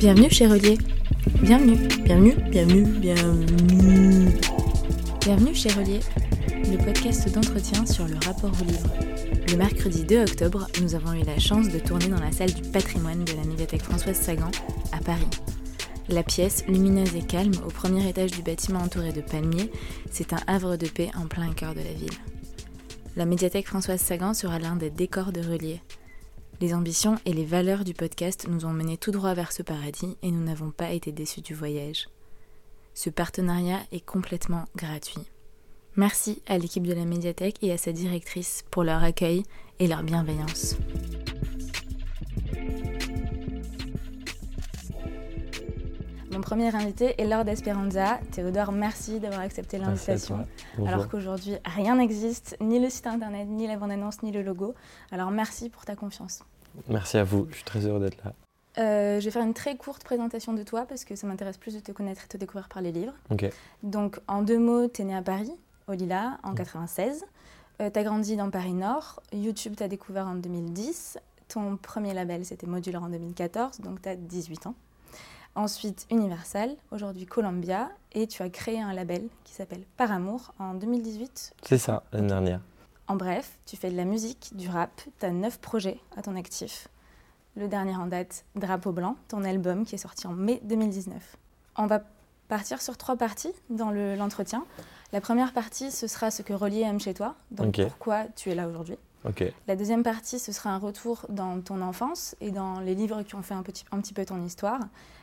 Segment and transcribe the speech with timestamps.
[0.00, 0.78] Bienvenue chez Relier.
[1.42, 4.30] Bienvenue, bienvenue, bienvenue, bienvenue.
[5.20, 6.00] Bienvenue chez Relier,
[6.70, 8.88] le podcast d'entretien sur le rapport au livre.
[9.50, 12.62] Le mercredi 2 octobre, nous avons eu la chance de tourner dans la salle du
[12.62, 14.50] patrimoine de la médiathèque Françoise Sagan
[14.92, 15.28] à Paris.
[16.08, 19.70] La pièce, lumineuse et calme, au premier étage du bâtiment entouré de palmiers,
[20.10, 22.18] c'est un havre de paix en plein cœur de la ville.
[23.16, 25.82] La médiathèque Françoise Sagan sera l'un des décors de Relier.
[26.60, 30.18] Les ambitions et les valeurs du podcast nous ont menés tout droit vers ce paradis
[30.20, 32.10] et nous n'avons pas été déçus du voyage.
[32.92, 35.26] Ce partenariat est complètement gratuit.
[35.96, 39.42] Merci à l'équipe de la médiathèque et à sa directrice pour leur accueil
[39.78, 40.76] et leur bienveillance.
[46.30, 48.20] Mon premier invité est Lord Esperanza.
[48.32, 50.46] Théodore, merci d'avoir accepté l'invitation.
[50.86, 54.74] Alors qu'aujourd'hui, rien n'existe, ni le site internet, ni la bande-annonce, ni le logo.
[55.10, 56.42] Alors merci pour ta confiance.
[56.88, 58.32] Merci à vous, je suis très heureux d'être là.
[58.78, 61.74] Euh, je vais faire une très courte présentation de toi parce que ça m'intéresse plus
[61.74, 63.14] de te connaître et de te découvrir par les livres.
[63.82, 65.52] Donc, en deux mots, tu es né à Paris,
[65.88, 67.24] au Lila, en 96.
[67.80, 69.20] Euh, tu as grandi dans Paris Nord.
[69.32, 71.18] YouTube, tu as découvert en 2010.
[71.48, 74.74] Ton premier label, c'était Modular en 2014, donc tu as 18 ans.
[75.56, 80.74] Ensuite, Universal, aujourd'hui Columbia, et tu as créé un label qui s'appelle Par Amour en
[80.74, 81.54] 2018.
[81.62, 82.60] C'est ça, l'année dernière.
[83.10, 86.36] En bref, tu fais de la musique, du rap, tu as neuf projets à ton
[86.36, 86.86] actif.
[87.56, 91.36] Le dernier en date, Drapeau Blanc, ton album qui est sorti en mai 2019.
[91.74, 92.04] On va
[92.46, 94.64] partir sur trois parties dans l'entretien.
[95.12, 98.54] la première partie, ce sera ce que Relier aime chez toi, donc pourquoi tu es
[98.54, 98.96] là aujourd'hui.
[99.66, 103.34] La deuxième partie, ce sera un retour dans ton enfance et dans les livres qui
[103.34, 104.78] ont fait un petit, un petit peu ton histoire.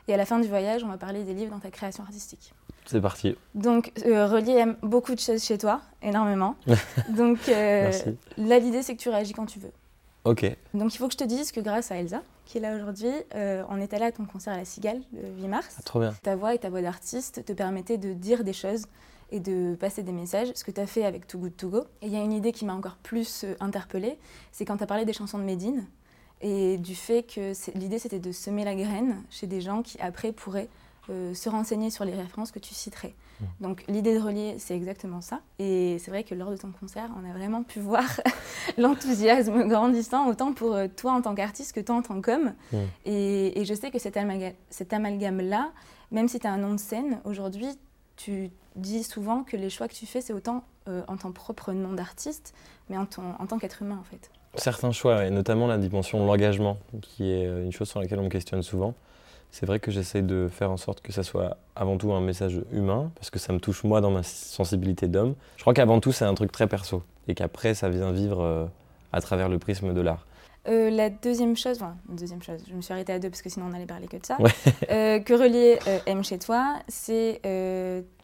[0.10, 2.54] Et à la fin du voyage, on va parler des livres dans ta création artistique.
[2.88, 3.36] C'est parti.
[3.54, 6.56] Donc, euh, Relier aime beaucoup de choses chez toi, énormément.
[7.10, 7.92] Donc, euh,
[8.38, 9.72] là, l'idée, c'est que tu réagis quand tu veux.
[10.24, 10.46] Ok.
[10.74, 13.12] Donc, il faut que je te dise que grâce à Elsa, qui est là aujourd'hui,
[13.36, 15.76] euh, on est allé à ton concert à la Cigale le 8 mars.
[15.78, 16.14] Ah, trop bien.
[16.24, 18.86] Ta voix et ta voix d'artiste te permettaient de dire des choses
[19.31, 21.84] et de passer des messages, ce que tu as fait avec Too Good To Go.
[22.02, 24.18] Et il y a une idée qui m'a encore plus euh, interpellée,
[24.53, 25.86] c'est quand tu as parlé des chansons de Médine
[26.40, 30.31] et du fait que l'idée c'était de semer la graine chez des gens qui après
[30.31, 30.70] pourraient
[31.09, 33.16] euh, se renseigner sur les références que tu citerais.
[33.40, 33.45] Mmh.
[33.62, 35.40] Donc l'idée de relier, c'est exactement ça.
[35.57, 38.03] Et c'est vrai que lors de ton concert, on a vraiment pu voir
[38.78, 42.53] l'enthousiasme grandissant, autant pour euh, toi en tant qu'artiste que toi en tant qu'homme.
[42.73, 42.78] Mmh.
[43.06, 44.19] Et, et, je sais que cet,
[44.69, 45.72] cet amalgame-là,
[46.12, 47.69] même si tu as un nom de scène, aujourd'hui,
[48.17, 51.72] tu dis souvent que les choix que tu fais, c'est autant euh, en ton propre
[51.72, 52.53] nom d'artiste,
[52.90, 54.29] mais en, en tant qu'être humain en fait.
[54.56, 58.23] Certains choix, et notamment la dimension de l'engagement, qui est une chose sur laquelle on
[58.23, 58.96] me questionne souvent.
[59.52, 62.62] C'est vrai que j'essaie de faire en sorte que ça soit avant tout un message
[62.72, 65.35] humain, parce que ça me touche moi dans ma sensibilité d'homme.
[65.56, 68.66] Je crois qu'avant tout, c'est un truc très perso, et qu'après, ça vient vivre euh,
[69.13, 70.25] à travers le prisme de l'art.
[70.66, 73.68] la deuxième chose, enfin, deuxième chose, je me suis arrêtée à deux parce que sinon
[73.72, 74.38] on allait parler que de ça,
[74.88, 77.41] que Relier aime chez toi, c'est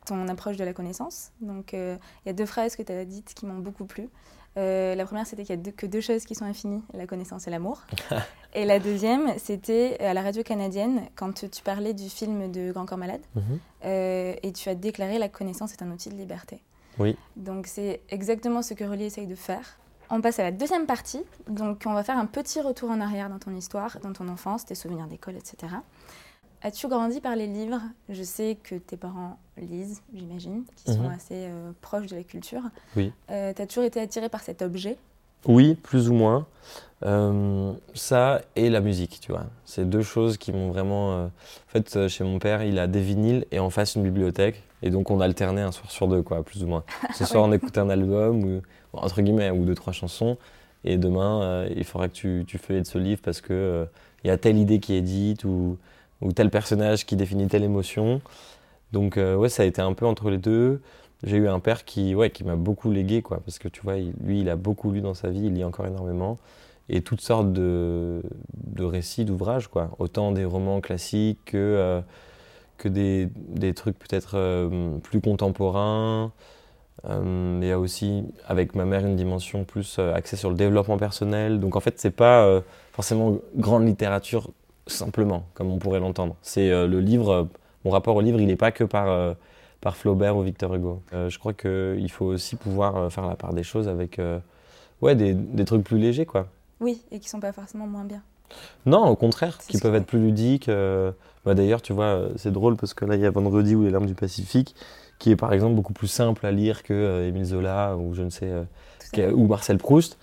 [0.06, 1.32] ton approche de la connaissance.
[1.42, 4.10] Donc, euh, il y a deux phrases que tu as dites qui m'ont beaucoup plu.
[4.58, 7.48] Euh, la première, c'était qu'il n'y a que deux choses qui sont infinies, la connaissance
[7.48, 7.82] et l'amour.
[8.54, 12.86] et la deuxième, c'était à la radio canadienne, quand tu parlais du film de Grand
[12.86, 13.60] Corps Malade, mhm.
[13.86, 16.62] euh, et tu as déclaré la connaissance est un outil de liberté.
[17.00, 17.18] Oui.
[17.36, 19.80] Donc c'est exactement ce que Relier essaye de faire.
[20.12, 21.22] On passe à la deuxième partie.
[21.48, 24.66] Donc on va faire un petit retour en arrière dans ton histoire, dans ton enfance,
[24.66, 25.74] tes souvenirs d'école, etc.
[26.66, 27.82] As-tu grandi par les livres?
[28.08, 31.12] Je sais que tes parents lisent, j'imagine, qui sont mhm.
[31.12, 32.62] assez euh, proches de la culture.
[32.96, 33.12] Oui.
[33.30, 34.98] Euh, tu as toujours été attiré par cet objet?
[35.46, 36.48] Oui, plus ou moins.
[37.06, 39.44] Euh, ça et la musique, tu vois.
[39.66, 41.26] C'est deux choses qui m'ont vraiment.
[41.26, 41.32] En
[41.68, 44.64] fait, chez mon père, il a des vinyles et en face une bibliothèque.
[44.82, 46.86] Et donc, on alternait un soir sur deux, quoi, plus ou moins.
[47.14, 48.62] Ce soir, on écoutait un album, ou,
[48.94, 50.38] entre guillemets, ou deux, trois chansons.
[50.86, 53.88] Et demain, il faudra que tu, tu feuillettes ce livre parce qu'il
[54.24, 55.78] il y a telle idée qui est dite ou
[56.24, 58.22] ou tel personnage qui définit telle émotion.
[58.92, 60.82] Donc euh, ouais, ça a été un peu entre les deux.
[61.24, 63.96] J'ai eu un père qui, ouais, qui m'a beaucoup légué, quoi, parce que tu vois,
[63.96, 66.38] lui, il a beaucoup lu dans sa vie, il lit encore énormément,
[66.90, 68.22] et toutes sortes de,
[68.56, 69.92] de récits, d'ouvrages, quoi.
[70.00, 72.02] Autant des romans classiques que, euh,
[72.78, 76.34] que des, des trucs peut-être euh, plus contemporains.
[77.08, 81.62] il y a aussi, avec ma mère, une dimension plus axée sur le développement personnel.
[81.62, 82.62] Donc en fait, c'est pas
[82.92, 84.52] forcément grande littérature
[84.88, 86.36] simplement, comme on pourrait l'entendre.
[86.42, 87.44] C'est euh, le livre, euh,
[87.86, 89.34] mon rapport au livre, il n'est pas que par, euh,
[89.82, 91.02] par Flaubert ou Victor Hugo.
[91.12, 94.20] je crois qu'il faut aussi pouvoir faire la part des choses avec
[95.02, 96.48] ouais, des, des, trucs plus légers, quoi.
[96.80, 98.22] Oui, et qui sont pas forcément moins bien.
[98.86, 100.70] Non, au contraire, qui peuvent être plus ludiques.
[101.46, 103.90] Bah, D'ailleurs, tu vois, c'est drôle parce que là, il y a Vendredi ou Les
[103.90, 104.74] larmes du Pacifique.
[105.20, 108.24] qui est par exemple beaucoup plus simple à lire que euh, Émile Zola ou je
[108.24, 108.52] ne sais
[109.20, 110.18] ou Marcel Proust.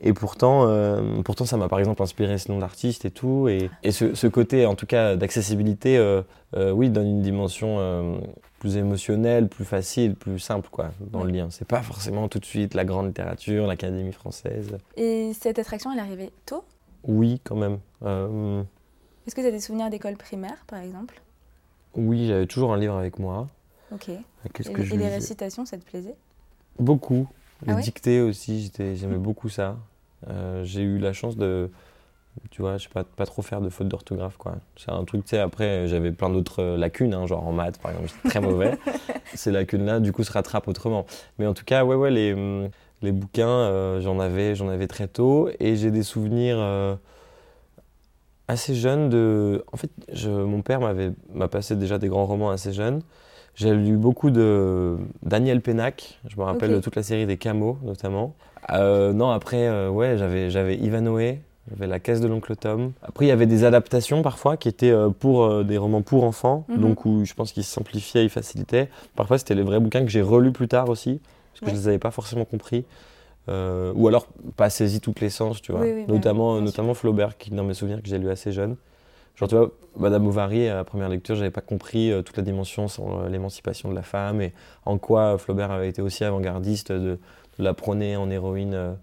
[0.00, 3.48] Et pourtant, euh, pourtant ça m'a par exemple inspiré ce nom d'artiste et tout.
[3.48, 6.22] Et, et ce, ce côté, en tout cas, d'accessibilité, euh,
[6.54, 8.20] euh, oui, donne une dimension
[8.58, 11.48] plus émotionnelle, plus facile, plus simple, quoi, dans le lien.
[11.50, 14.78] C'est pas forcément tout de suite la grande littérature, l'Académie française.
[14.96, 16.64] Et cette attraction, elle est arrivée tôt?
[17.04, 17.78] Oui, quand même.
[19.26, 21.20] Est-ce que tu as des souvenirs d'école primaire, par exemple?
[21.94, 23.48] Oui, j'avais toujours un livre avec moi.
[23.92, 24.08] Ok.
[24.08, 24.22] Et,
[24.64, 26.14] et les récitations, ça te plaisait?
[26.78, 27.26] Beaucoup.
[27.64, 29.76] Les Ah dictées aussi, j'aimais beaucoup ça.
[30.28, 31.70] Euh, j'ai eu la chance de,
[32.50, 34.56] tu vois, je sais pas, pas trop faire de fautes d'orthographe, quoi.
[34.76, 37.78] C'est un truc, tu sais, après, j'avais plein d'autres euh, lacunes, hein, genre en maths,
[37.80, 38.76] par exemple, j'étais très mauvais.
[39.34, 41.06] Ces lacunes-là, du coup, se rattrapent autrement.
[41.38, 42.68] Mais en tout cas, ouais, ouais, les,
[43.02, 45.48] les bouquins, euh, j'en avais, j'en avais très tôt.
[45.60, 46.94] Et j'ai des souvenirs euh,
[48.48, 49.64] assez jeunes de...
[49.72, 53.02] En fait, je- mon père m'avait m'a passé déjà des grands romans assez jeunes.
[53.56, 57.78] J'ai lu beaucoup de Daniel Pénac, je me rappelle de toute la série des Camos
[57.82, 58.34] notamment.
[58.70, 62.92] Euh, non, après, euh, ouais, j'avais, j'avais Ivanhoé, j'avais La caisse de l'oncle Tom.
[63.02, 66.66] Après, il y avait des adaptations parfois qui étaient euh, pour des romans pour enfants,
[66.68, 66.80] Mhm.
[66.82, 68.90] donc où je pense qu'ils simplifiaient, ils facilitaient.
[69.14, 71.20] Parfois, c'était les vrais bouquins que j'ai relus plus tard aussi,
[71.52, 71.72] parce que Ouais.
[71.72, 72.84] je les avais pas forcément compris.
[73.48, 74.26] Ou alors
[74.56, 75.80] pas saisi toutes les sens, tu vois.
[75.80, 78.76] Oui, oui, notamment, bien notamment Flaubert, qui dans mes souvenirs que j'ai lu assez jeune.
[79.36, 82.42] Genre, tu vois, Madame Bovary, à la première lecture, j'avais pas compris euh, toute la
[82.42, 84.52] dimension sur euh, l'émancipation de la femme et
[84.84, 87.18] en quoi Flaubert avait été aussi avant-gardiste de,
[87.58, 88.94] de la prôner en héroïne euh,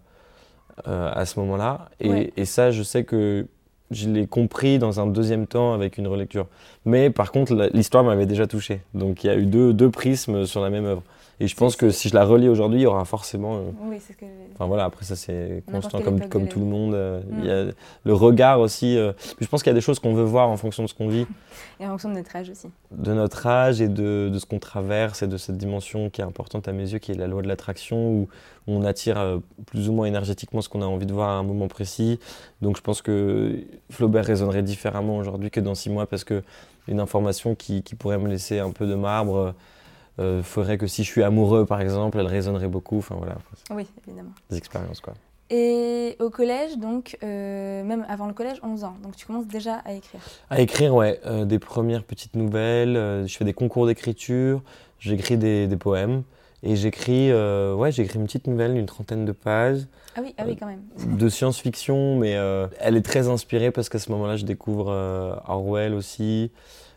[0.88, 1.90] à ce moment-là.
[2.00, 2.34] Et, Ouais.
[2.36, 3.46] et ça, je sais que
[3.92, 6.48] je l'ai compris dans un deuxième temps avec une relecture.
[6.86, 8.82] Mais par contre, l'histoire m'avait déjà touché.
[8.96, 11.04] Donc il y a eu deux, deux prismes sur la même œuvre.
[11.40, 13.56] Et je pense que si je la relis aujourd'hui, il y aura forcément.
[13.58, 14.26] euh, Oui, c'est ce que.
[14.54, 16.94] Enfin voilà, après ça c'est constant comme, comme tout le monde.
[16.94, 17.40] euh, Mm.
[17.40, 17.66] Il y a
[18.06, 18.98] le regard aussi.
[18.98, 20.88] euh, puis je pense qu'il y a des choses qu'on veut voir en fonction de
[20.88, 21.26] ce qu'on vit,
[21.80, 22.68] Et en fonction de notre âge aussi.
[22.92, 26.24] de notre âge et de, de ce qu'on traverse et de cette dimension qui est
[26.24, 28.28] importante à mes yeux, qui est la loi de l'attraction, où
[28.68, 31.68] on attire plus ou moins énergétiquement ce qu'on a envie de voir à un moment
[31.68, 32.20] précis.
[32.62, 33.58] Donc je pense que
[33.90, 36.44] Flaubert résonnerait différemment aujourd'hui que dans six mois parce que
[36.88, 39.54] une information qui, qui pourrait me laisser un peu de marbre
[40.20, 42.98] euh, ferait que si je suis amoureux par exemple, elle résonnerait beaucoup.
[43.00, 43.36] Enfin voilà,
[43.72, 44.32] Oui, évidemment.
[44.50, 45.14] des expériences quoi.
[45.50, 48.96] Et au collège, donc, euh, même avant le collège, 11 ans.
[49.04, 50.22] Donc tu commences déjà à écrire.
[50.50, 52.96] À écrire, ouais, euh, des premières petites nouvelles.
[52.98, 54.62] euh, je fais des concours d'écriture,
[55.00, 56.24] j'écris des, des poèmes.
[56.66, 59.82] Et j'écris, ouais, j'écris une petite nouvelle d'une trentaine de pages
[60.16, 60.80] Ah oui, ah oui, quand même.
[61.18, 62.38] de science-fiction, mais
[62.80, 64.88] elle est très inspirée parce qu'à ce moment-là, je découvre
[65.46, 66.52] Orwell aussi.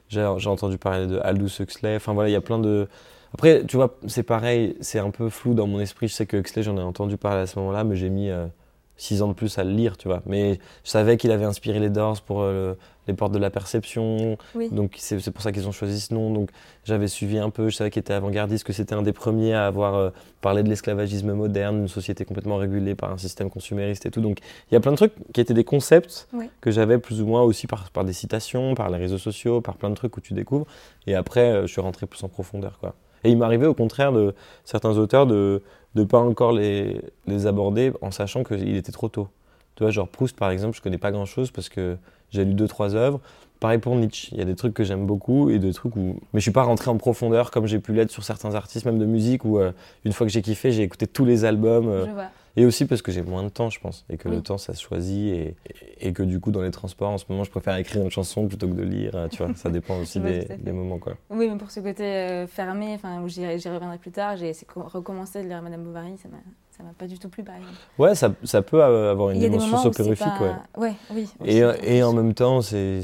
[0.08, 1.96] J'ai entendu parler de Aldous Huxley.
[1.96, 2.88] Enfin voilà, il y a plein de.
[3.34, 6.08] Après, tu vois, c'est pareil, c'est un peu flou dans mon esprit.
[6.08, 8.46] Je sais que Huxley, j'en ai entendu parler à ce moment-là, mais j'ai mis euh,
[8.96, 10.22] six ans de plus à le lire, tu vois.
[10.26, 12.78] Mais je savais qu'il avait inspiré les Doors pour euh, le-
[13.08, 14.36] les portes de la perception.
[14.56, 14.68] Oui.
[14.72, 16.32] Donc c'est pour ça qu'ils ont choisi ce nom.
[16.32, 16.50] Donc
[16.84, 19.66] j'avais suivi un peu, je savais qu'il était avant-gardiste, que c'était un des premiers à
[19.66, 20.10] avoir euh,
[20.40, 24.20] parlé de l'esclavagisme moderne, une société complètement régulée par un système consumériste et tout.
[24.20, 24.38] Donc
[24.70, 26.50] il y a plein de trucs qui étaient des concepts Oui.
[26.60, 29.76] que j'avais plus ou moins aussi par, par des citations, par les réseaux sociaux, par
[29.76, 30.66] plein de trucs où tu découvres.
[31.06, 32.78] Et après, euh, je suis rentré plus en profondeur.
[32.80, 32.94] Quoi.
[33.26, 34.34] Et il m'arrivait au contraire de
[34.64, 35.62] certains auteurs de
[35.96, 39.28] ne pas encore les, les aborder en sachant qu'il était trop tôt.
[39.74, 41.96] Tu vois, genre Proust par exemple, je connais pas grand-chose parce que
[42.30, 43.20] j'ai lu deux, trois œuvres.
[43.58, 46.20] Pareil pour Nietzsche, il y a des trucs que j'aime beaucoup et des trucs où.
[46.32, 48.98] Mais je suis pas rentré en profondeur comme j'ai pu l'être sur certains artistes, même
[48.98, 49.72] de musique, où euh,
[50.04, 51.88] une fois que j'ai kiffé, j'ai écouté tous les albums.
[51.88, 52.28] euh, Je vois.
[52.56, 54.36] Et aussi parce que j'ai moins de temps, je pense, et que Oui.
[54.36, 55.56] le temps ça se choisit, et,
[56.00, 58.46] et que du coup, dans les transports, en ce moment, je préfère écrire une chanson
[58.48, 61.14] plutôt que de lire, euh, tu vois, ça dépend aussi des, moments, quoi.
[61.30, 64.66] Oui, mais pour ce côté euh, fermé, enfin, où j'y reviendrai plus tard, j'ai essayé
[64.66, 66.38] de lire Madame Bovary, ça m'a
[66.76, 67.72] ça m'a pas du tout plu, par exemple.
[67.98, 70.54] Ouais, ça, ça peut avoir une dimension soporifique, ouais.
[70.74, 70.80] pas...
[70.80, 70.94] ouais.
[71.10, 71.26] oui.
[71.44, 73.00] Et, en même temps, c'est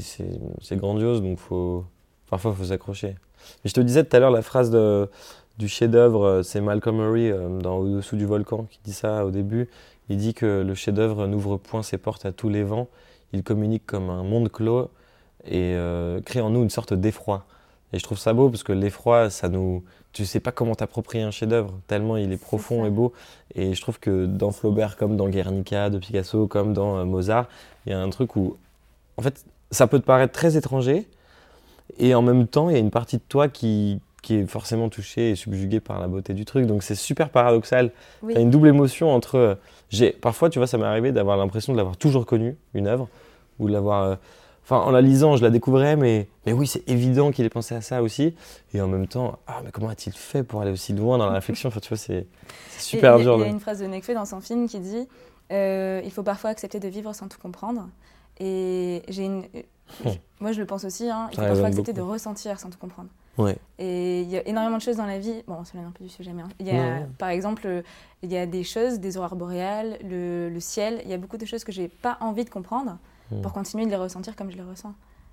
[0.72, 1.84] grandiose, donc faut,
[2.28, 3.16] parfois, il faut s'accrocher.
[3.64, 5.08] Je te disais tout à l'heure, la phrase de,
[5.58, 9.30] du chef-d'œuvre, euh, c'est Malcolm Murray euh, dans Au-dessous du volcan qui dit ça au
[9.30, 9.68] début.
[10.08, 12.88] Il dit que le chef-d'œuvre n'ouvre point ses portes à tous les vents,
[13.32, 14.90] il communique comme un monde clos
[15.44, 17.46] et euh, crée en nous une sorte d'effroi.
[17.92, 19.82] Et je trouve ça beau parce que l'effroi, ça nous.
[20.12, 23.12] Tu sais pas comment t'approprier un chef-d'œuvre, tellement il est profond et beau.
[23.54, 27.48] Et je trouve que dans Flaubert, comme dans Guernica de Picasso, comme dans euh, Mozart,
[27.86, 28.56] il y a un truc où,
[29.16, 31.08] en fait, ça peut te paraître très étranger,
[31.98, 34.88] et en même temps, il y a une partie de toi qui, qui est forcément
[34.88, 36.66] touchée et subjuguée par la beauté du truc.
[36.66, 37.90] Donc c'est super paradoxal.
[38.22, 38.34] Oui.
[38.34, 39.34] T'as une double émotion entre.
[39.36, 39.54] euh,
[39.90, 43.08] J'ai parfois, tu vois, ça m'est arrivé d'avoir l'impression de l'avoir toujours connu une œuvre
[43.58, 44.02] ou de l'avoir.
[44.04, 44.16] euh,
[44.64, 47.74] Enfin, en la lisant, je la découvrais, mais, mais oui, c'est évident qu'il ait pensé
[47.74, 48.36] à ça aussi.
[48.72, 51.32] Et en même temps, ah, mais comment a-t-il fait pour aller aussi loin dans la
[51.32, 51.68] réflexion?
[51.68, 52.26] Enfin, tu vois, c'est Et
[52.78, 53.34] super il y a- dur.
[53.38, 55.08] Il y a une phrase de Nekfeu dans son film qui dit
[55.50, 57.88] euh, Il faut parfois accepter de vivre sans tout comprendre.
[58.38, 59.40] Et j'ai une.
[60.04, 60.10] Hmm.
[60.40, 62.06] Moi, je le pense aussi, hein, il faut parfois accepter beaucoup.
[62.06, 63.08] de ressentir sans tout comprendre.
[63.38, 63.56] Ouais.
[63.78, 65.42] Et il y a énormément de choses dans la vie.
[65.46, 66.48] Bon, on s'éloigne un peu du sujet, mais hein.
[66.60, 67.06] il y a, Ouais.
[67.18, 67.82] par exemple,
[68.22, 71.00] il y a des choses, des aurores boréales, le, le ciel.
[71.04, 72.98] Il y a beaucoup de choses que j'ai pas envie de comprendre
[73.30, 73.40] Mm.
[73.40, 74.92] pour continuer de les ressentir comme je les ressens.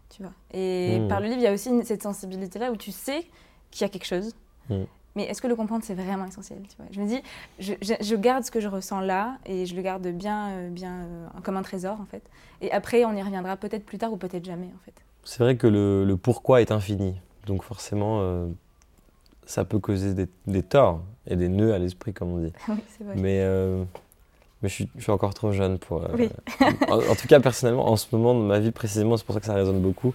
[0.10, 0.32] Tu vois.
[0.54, 1.08] Et Mm.
[1.10, 3.26] par le livre, il y a aussi une- cette sensibilité-là où tu sais
[3.72, 4.34] qu'il y a quelque chose.
[4.70, 4.84] Mm.
[5.16, 6.86] Mais est-ce que le comprendre, c'est vraiment essentiel tu vois?
[6.92, 7.22] Je me dis,
[7.60, 10.70] je, je- je garde ce que je ressens là et je le garde bien, euh,
[10.70, 12.24] bien euh, comme un trésor, en fait.
[12.62, 14.94] Et après, on y reviendra peut-être plus tard ou peut-être jamais, en fait.
[15.26, 17.16] C'est vrai que le, le pourquoi est infini.
[17.46, 18.48] Donc forcément, euh,
[19.46, 22.54] ça peut causer des, des torts et des nœuds à l'esprit, comme on dit.
[22.68, 23.16] oui, c'est vrai.
[23.16, 23.84] Mais, euh,
[24.62, 26.04] mais je, suis, je suis encore trop jeune pour...
[26.04, 26.30] euh, Oui.
[26.90, 29.40] en, en tout cas, personnellement, en ce moment de ma vie précisément, c'est pour ça
[29.42, 30.14] que ça résonne beaucoup.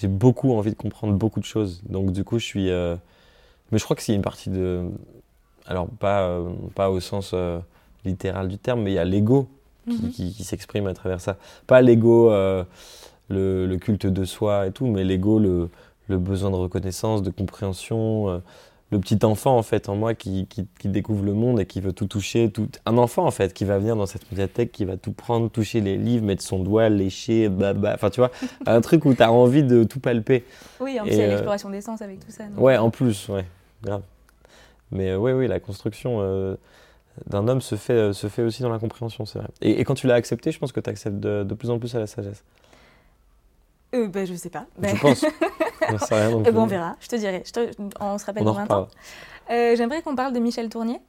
[0.00, 1.82] J'ai beaucoup envie de comprendre beaucoup de choses.
[1.88, 2.64] Donc du coup, je suis...
[2.66, 4.84] mais je crois que c'est une partie de...
[5.66, 6.40] Alors, pas,
[6.74, 7.34] pas au sens
[8.04, 9.48] littéral du terme, mais il y a l'ego
[9.88, 10.10] qui, Mhm.
[10.10, 11.36] qui- qui s'exprime à travers ça.
[11.66, 12.64] Pas l'ego, euh,
[13.28, 15.68] le, le culte de soi et tout, mais l'ego, le,
[16.08, 18.38] le besoin de reconnaissance, de compréhension, euh,
[18.90, 21.80] le petit enfant en fait en moi qui, qui- qui découvre le monde et qui
[21.80, 22.50] veut tout toucher.
[22.50, 22.68] Tout...
[22.86, 25.80] Un enfant en fait qui va venir dans cette médiathèque, qui va tout prendre, toucher
[25.80, 27.94] les livres, mettre son doigt, lécher, baba.
[27.94, 28.30] Enfin tu vois,
[28.66, 30.44] un truc où tu as envie de tout palper.
[30.80, 32.44] Oui, en plus, il y a euh, l'exploration des sens avec tout ça.
[32.44, 33.46] donc- Ouais, en plus, ouais,
[33.82, 34.02] grave.
[34.92, 36.54] Mais euh, ouais, oui, la construction euh,
[37.26, 39.48] d'un homme se fait, euh, se fait aussi dans la compréhension, c'est vrai.
[39.62, 41.78] Et, et quand tu l'as accepté, je pense que tu acceptes de, de plus en
[41.78, 42.44] plus à la sagesse.
[43.94, 44.66] Euh, ben, je sais pas.
[44.78, 45.18] Ben, Je pense.
[45.20, 46.52] Sais rien non eh plus.
[46.52, 47.42] ben, on verra, je te dirai.
[47.46, 47.70] Je te-
[48.00, 48.88] On se rappelle On dans 20 ans.
[49.50, 51.00] Euh, J'aimerais qu'on parle de Michel Tournier.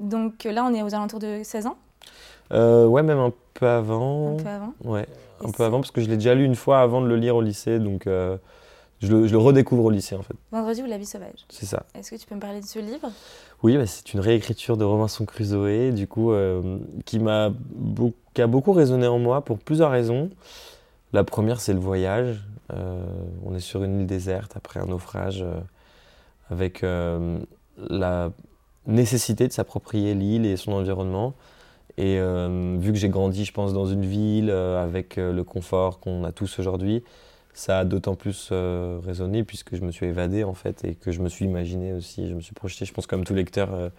[0.00, 1.76] Donc euh, là, on est aux alentours de 16 ans,
[2.52, 4.32] Euh, ouais, même un peu avant.
[4.38, 4.72] un peu avant.
[4.82, 5.06] Ouais,
[5.44, 7.36] un peu avant, parce que je l'ai déjà lu une fois avant de le lire
[7.36, 8.36] au lycée, donc euh,
[9.00, 10.34] je, le, je le redécouvre au lycée en fait.
[10.50, 11.46] Vendredi ou la vie sauvage.
[11.48, 11.84] C'est ça.
[11.94, 13.08] Est-ce que tu peux me parler de ce livre?
[13.62, 17.50] Oui, bah, c'est une réécriture de Robinson Crusoe, du coup, euh, qui m'a
[18.38, 20.28] a beaucoup résonné en moi pour plusieurs raisons.
[21.14, 22.42] La première, c'est le voyage.
[22.72, 23.06] Euh,
[23.44, 25.60] on est sur une île déserte après un naufrage, euh,
[26.50, 27.38] avec euh,
[27.78, 28.32] la
[28.88, 31.34] nécessité de s'approprier l'île et son environnement.
[31.98, 36.32] Et vu que j'ai grandi, je pense, dans une ville avec le confort qu'on a
[36.32, 37.04] tous aujourd'hui,
[37.52, 41.20] ça a d'autant plus résonné puisque je me suis évadé en fait et que je
[41.20, 43.92] me suis imaginé aussi, je me suis projeté, je pense comme tout lecteur,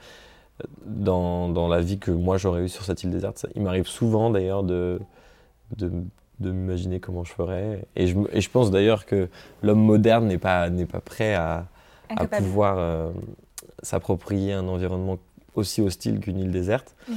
[0.86, 3.46] dans, dans la vie que moi j'aurais eue sur cette île déserte.
[3.56, 5.00] Il m'arrive souvent d'ailleurs de,
[5.78, 5.90] de,
[6.40, 7.86] de m'imaginer comment je ferais.
[7.96, 9.30] Et je, et je pense d'ailleurs que
[9.64, 11.68] l'homme moderne n'est pas, n'est pas prêt à,
[12.10, 13.12] à pouvoir euh,
[13.82, 15.18] s'approprier un environnement
[15.56, 16.96] aussi hostile qu'une île déserte.
[17.08, 17.16] Mhm.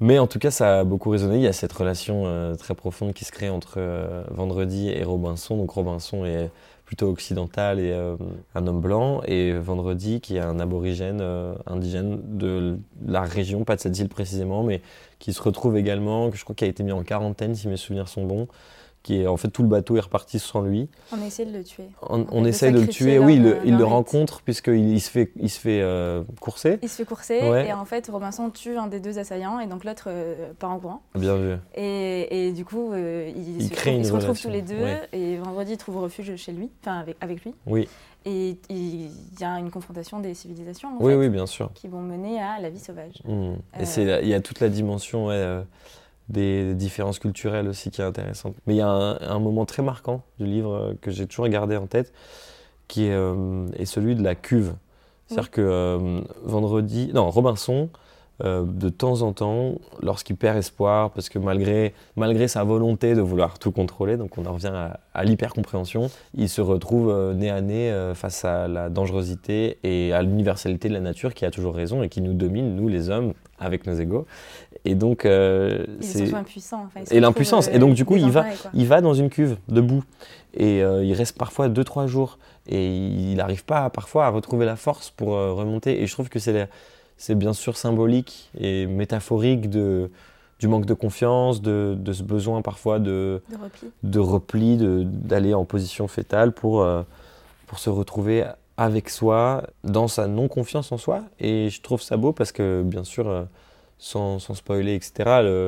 [0.00, 1.36] Mais en tout cas, ça a beaucoup résonné.
[1.36, 5.02] Il y a cette relation euh, très profonde qui se crée entre euh, Vendredi et
[5.02, 5.56] Robinson.
[5.56, 6.50] Donc Robinson est
[6.88, 8.16] plutôt occidental et euh,
[8.54, 13.76] un homme blanc, et Vendredi qui est un aborigène euh, indigène de la région, pas
[13.76, 14.80] de cette île précisément, mais
[15.18, 17.76] qui se retrouve également, que je crois qu'il a été mis en quarantaine si mes
[17.76, 18.48] souvenirs sont bons,
[19.02, 20.88] qui est en fait tout le bateau est reparti sans lui.
[21.12, 21.84] On a essayé de le tuer.
[22.02, 25.30] On, on de le tuer, oui, il, le- euh, il rencontre puisqu'il il se fait,
[25.36, 26.78] il se fait euh, courser.
[26.82, 27.68] Il se fait courser Ouais.
[27.68, 30.78] et en fait Robinson tue un des deux assaillants et donc l'autre euh, part en
[30.78, 31.02] courant.
[31.14, 31.54] Bien vu.
[31.74, 34.82] Et, et du coup, euh, ils, Ils se, créent ils se retrouvent tous les deux
[34.82, 35.00] ouais.
[35.12, 37.54] et vendredi ils trouvent refuge chez lui, enfin avec, avec lui.
[37.66, 37.88] Oui,
[38.26, 41.70] Et il y a une confrontation des civilisations en oui, fait, oui, bien sûr.
[41.74, 43.14] qui vont mener à la vie sauvage.
[43.24, 43.30] Mm.
[43.30, 45.62] Euh, Et la- il y a toute la dimension ouais, euh,
[46.28, 48.54] des différences culturelles aussi qui est intéressante.
[48.66, 51.48] Mais il y a un, un moment très marquant du livre euh, que j'ai toujours
[51.48, 52.12] gardé en tête,
[52.86, 54.74] qui est, euh, est celui de la cuve.
[55.26, 57.90] C'est-à-dire que euh, vendredi, non, Robinson,
[58.44, 63.20] euh, de temps en temps, lorsqu'il perd espoir, parce que malgré, malgré sa volonté de
[63.20, 67.50] vouloir tout contrôler, donc on en revient à, à l'hypercompréhension, il se retrouve euh, nez
[67.50, 71.74] à nez face à la dangerosité et à l'universalité de la nature qui a toujours
[71.74, 74.24] raison et qui nous domine, nous les hommes, avec nos égaux.
[74.84, 76.22] Et donc, euh, c'est
[76.86, 77.66] enfin, et l'impuissance.
[77.66, 78.40] retrouve, Et donc, du coup, il va-
[78.74, 80.04] il va dans une cuve debout
[80.54, 84.76] et euh, il reste parfois 2-3 jours et il n'arrive pas parfois à retrouver la
[84.76, 86.02] force pour euh, remonter.
[86.02, 90.10] Et je trouve que c'est bien sûr symbolique et métaphorique de,
[90.60, 93.88] du manque de confiance, de, de ce besoin parfois de, de repli.
[94.04, 97.02] de repli, de- d'aller en position fétale pour, euh,
[97.66, 98.44] pour se retrouver
[98.76, 101.24] avec soi, dans sa non-confiance en soi.
[101.40, 103.42] Et je trouve ça beau parce que, bien sûr, euh,
[103.98, 105.64] sans, spoiler, etc.,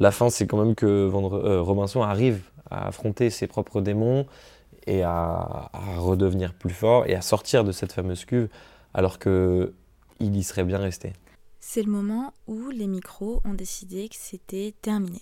[0.00, 4.26] la fin, c'est quand même que euh, Robinson arrive à affronter ses propres démons
[4.86, 8.48] et à, à redevenir plus fort et à sortir de cette fameuse cuve,
[8.94, 9.74] alors que
[10.18, 11.12] il y serait bien resté.
[11.60, 15.20] C'est le moment où les micros ont décidé que c'était terminé.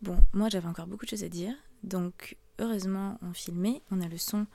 [0.00, 4.08] Bon, moi j'avais encore beaucoup de choses à dire, donc heureusement on filmait, on a
[4.08, 4.46] le son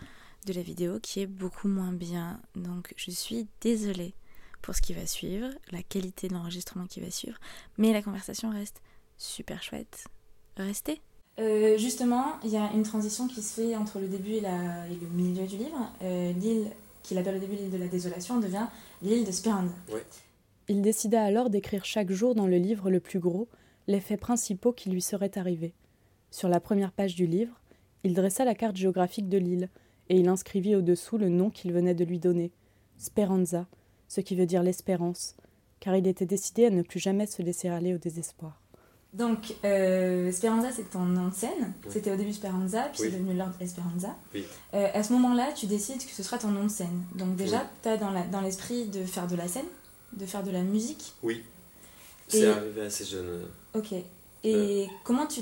[0.45, 4.13] de la vidéo qui est beaucoup moins bien, donc je suis désolée
[4.67, 7.37] pour ce qui va suivre, la qualité de l'enregistrement qui va suivre,
[7.77, 8.81] mais la conversation reste
[9.17, 10.03] super chouette.
[10.57, 10.99] Restez
[11.39, 14.85] Euh, justement, il y a une transition qui se fait entre le début et, la-
[14.87, 15.89] et le milieu du livre.
[16.01, 16.67] Euh, L'île
[17.01, 18.67] qu'il appelle au début l'île de la désolation, devient
[19.01, 19.71] l'île de Speranza.
[20.67, 23.47] Il décida alors d'écrire chaque jour dans le livre le plus gros
[23.87, 25.73] les faits principaux qui lui seraient arrivés.
[26.29, 27.57] Sur la première page du livre,
[28.03, 29.69] il dressa la carte géographique de l'île,
[30.09, 32.51] et il inscrivit au-dessous le nom qu'il venait de lui donner,
[32.97, 33.65] Speranza,
[34.07, 35.35] ce qui veut dire l'espérance,
[35.79, 38.61] car il était décidé à ne plus jamais se laisser aller au désespoir.
[39.13, 41.73] Donc, euh, Speranza, c'est ton nom de scène.
[41.89, 44.15] C'était au début Speranza, puis c'est devenu Lord Esperanza.
[44.35, 47.03] Euh, à ce moment-là, tu décides que ce sera ton nom de scène.
[47.15, 49.65] Donc, déjà, tu as dans l'esprit de faire de la scène,
[50.13, 51.13] de faire de la musique.
[51.23, 51.43] Oui.
[52.27, 53.45] C'est arrivé assez jeune.
[53.73, 53.93] Ok.
[54.43, 55.41] Et comment tu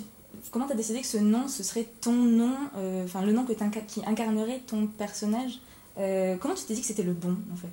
[0.52, 3.54] comment as décidé que ce nom, ce serait ton nom, euh, enfin le nom que
[3.88, 5.60] qui incarnerait ton personnage
[5.96, 7.68] Comment tu t'es dit que c'était le bon, en fait?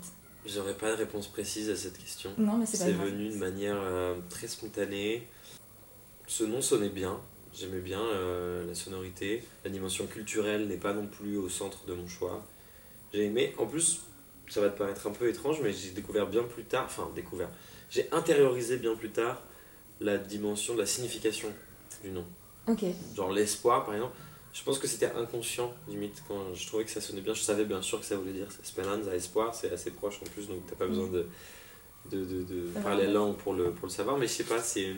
[0.45, 2.31] J'aurais pas de réponse précise à cette question.
[2.37, 3.79] Non, mais c'est pas C'est venu de manière
[4.29, 5.27] très spontanée
[6.33, 7.21] ce nom sonnait bien.
[7.53, 9.45] J'aimais bien euh, la sonorité.
[9.65, 12.43] La dimension culturelle n'est pas non plus au centre de mon choix.
[13.13, 13.55] J'ai aimé.
[13.59, 14.01] En plus,
[14.49, 16.85] ça va te paraître un peu étrange, mais j'ai découvert bien plus tard.
[16.87, 17.51] Enfin, découvert.
[17.91, 19.43] J'ai intériorisé bien plus tard
[20.01, 21.49] la dimension de la signification
[22.03, 22.25] du nom.
[22.67, 22.85] Ok.
[23.15, 24.17] Genre l'espoir, par exemple.
[24.53, 27.33] Je pense que c'était inconscient, limite, quand je trouvais que ça sonnait bien.
[27.35, 30.47] Je savais bien sûr que ça voulait dire Speranza, espoir, c'est assez proche en plus,
[30.47, 31.27] donc t'as pas besoin de,
[32.11, 34.19] de, de, de parler la langue pour le, pour le savoir.
[34.19, 34.95] Mais je sais pas, c'est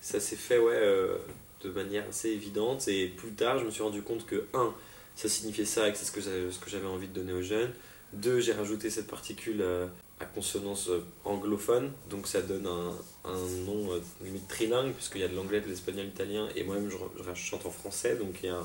[0.00, 1.18] ça s'est fait ouais, euh,
[1.62, 2.88] de manière assez évidente.
[2.88, 4.72] Et plus tard, je me suis rendu compte que, un,
[5.14, 7.72] ça signifiait ça et que c'est ce que j'avais envie de donner aux jeunes.
[8.14, 9.86] Deux, j'ai rajouté cette particule euh,
[10.20, 13.88] à consonance euh, anglophone, donc ça donne un, un nom
[14.22, 17.70] limite trilingue, puisqu'il y a de l'anglais, de l'espagnol, l'italien, et moi-même je, chante en
[17.70, 18.60] français, donc il y a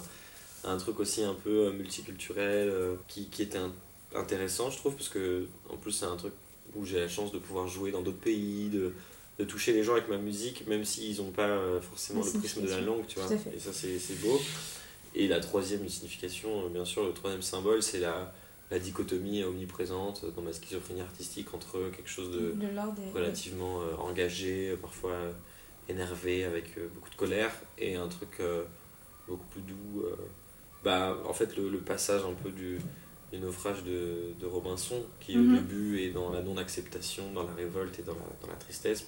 [0.66, 2.72] un, truc aussi un peu multiculturel
[3.08, 3.60] qui, qui, était
[4.14, 6.34] intéressant, je trouve, parce que en plus c'est un truc
[6.76, 8.94] où j'ai la chance de pouvoir jouer dans d'autres pays, de,
[9.40, 12.62] de toucher les gens avec ma musique, même s'ils n'ont pas euh, forcément le prisme
[12.62, 13.30] de la langue, tu vois.
[13.56, 14.40] Et ça, c'est beau.
[15.14, 18.34] Et la troisième signification, euh, bien sûr, le troisième symbole, c'est la,
[18.72, 22.56] la dichotomie omniprésente dans ma schizophrénie artistique entre quelque chose de,
[23.14, 25.16] relativement euh, engagé, parfois
[25.88, 28.42] énervé, avec beaucoup de colère, et un truc
[29.28, 30.04] beaucoup plus doux.
[30.84, 32.80] bah, en fait, le, passage un peu du,
[33.34, 35.56] naufrage de, de Robinson, qui au mhm.
[35.58, 39.06] début est dans la non-acceptation, dans la révolte et dans la, dans la tristesse,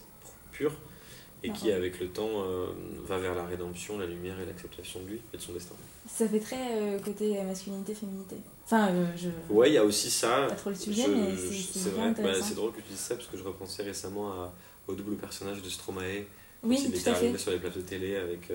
[1.43, 2.67] et qui, avec le temps, euh,
[3.05, 5.75] va vers la rédemption, la lumière et l'acceptation de lui et de son destin.
[6.09, 8.37] Ça fait très euh, côté masculinité-féminité.
[8.69, 9.29] Enfin, euh, je.
[9.53, 10.45] Ouais, il y a aussi ça.
[10.49, 12.13] Pas trop le sujet, mais c'est vrai.
[12.21, 14.53] Bah, c'est drôle que tu dises ça parce que je repensais récemment à,
[14.87, 16.25] au double personnage de Stromae.
[16.63, 18.51] Oui, il était arrivé sur les plateaux de télé avec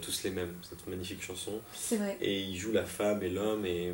[0.00, 1.60] tous les mêmes, cette magnifique chanson.
[1.74, 2.16] C'est vrai.
[2.20, 3.92] Et il joue la femme et l'homme, et,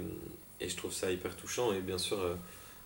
[0.60, 1.72] et, je trouve ça hyper touchant.
[1.72, 2.18] Et bien sûr,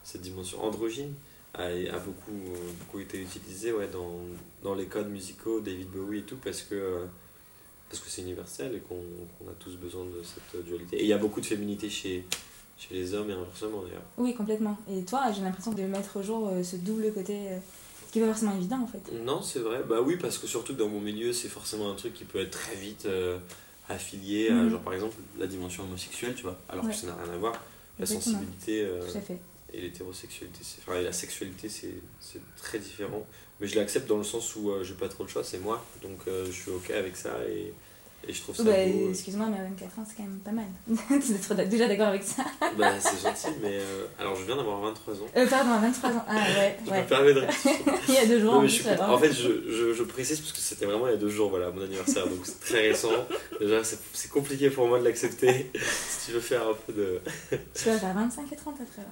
[0.04, 1.12] cette dimension androgyne
[1.54, 4.20] a, beaucoup, beaucoup été utilisé ouais, dans,
[4.62, 7.06] dans les codes musicaux, David Bowie et tout, parce que euh,
[7.88, 8.96] parce que c'est universel et qu'on
[9.48, 10.96] a tous besoin de cette dualité.
[10.96, 12.24] Et il y a beaucoup de féminité chez,
[12.78, 14.02] chez les hommes et inversement d'ailleurs.
[14.16, 14.76] Oui, complètement.
[14.90, 17.58] Et toi, j'ai l'impression de mettre au jour euh, ce double côté, euh,
[18.06, 19.02] ce qui n'est pas forcément évident en fait.
[19.24, 19.82] Non, c'est vrai.
[19.88, 22.50] Bah oui, parce que surtout dans mon milieu, c'est forcément un truc qui peut être
[22.50, 23.08] très vite
[23.88, 24.70] affilié à, mhm.
[24.70, 27.54] genre par exemple, la dimension homosexuelle, tu vois, alors que ça n'a rien à voir.
[27.98, 28.86] La sensibilité.
[29.10, 29.38] Tout à fait
[29.72, 33.26] et l'hétérosexualité, enfin la sexualité, c'est très différent.
[33.60, 35.84] Mais je l'accepte dans le sens où euh, j'ai pas trop le choix, c'est moi.
[36.02, 37.72] Donc euh, je suis ok avec ça et,
[38.28, 39.10] et je trouve ça bah, beau.
[39.10, 40.66] Excuse-moi, mais à 24 ans, c'est quand même pas mal.
[41.56, 42.44] d'être déjà d'accord avec ça.
[42.76, 45.26] bah, c'est gentil, mais euh, alors je viens d'avoir 23 ans.
[45.48, 46.24] pardon, à 23 ans.
[46.28, 46.76] Ah ouais.
[46.86, 47.42] je me permets de
[48.08, 48.54] Il y a deux jours.
[48.54, 51.50] en, fait, je, je, je, précise parce que c'était vraiment il y a deux jours,
[51.50, 53.10] voilà, mon anniversaire, donc c'est très récent.
[53.60, 55.70] Déjà, c'est compliqué pour moi de l'accepter.
[55.74, 57.20] si tu veux faire un peu de.
[57.74, 59.02] tu vas faire 25 et 30 après.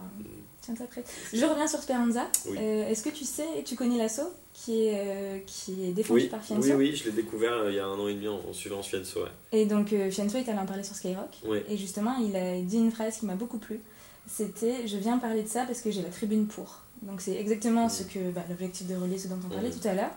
[1.32, 2.26] Je reviens sur Speranza.
[2.48, 6.42] Euh, est-ce que tu sais, tu connais l'assaut qui est, euh, qui est défendu par
[6.42, 8.52] Fianso Oui, oui, je l'ai découvert euh, il y a un an et demi en,
[8.52, 9.20] suivant Fianso.
[9.52, 11.30] Et donc Fianso est allé en parler sur Skyrock.
[11.68, 13.80] Et justement, il a dit une phrase qui m'a beaucoup plu.
[14.28, 16.80] C'était Je viens parler de ça parce que j'ai la tribune pour.
[17.02, 19.94] Donc c'est exactement ce que bah, l'objectif de relier, ce dont on parlait tout à
[19.94, 20.10] l'heure.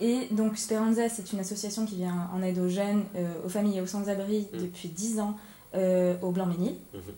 [0.00, 3.04] Et donc Speranza, c'est une association qui vient en aide aux jeunes,
[3.44, 4.58] aux familles et aux sans-abri mm.
[4.58, 5.36] depuis 10 ans
[5.74, 6.72] au Blanc-Ménil.
[6.72, 7.12] Mm-hmm.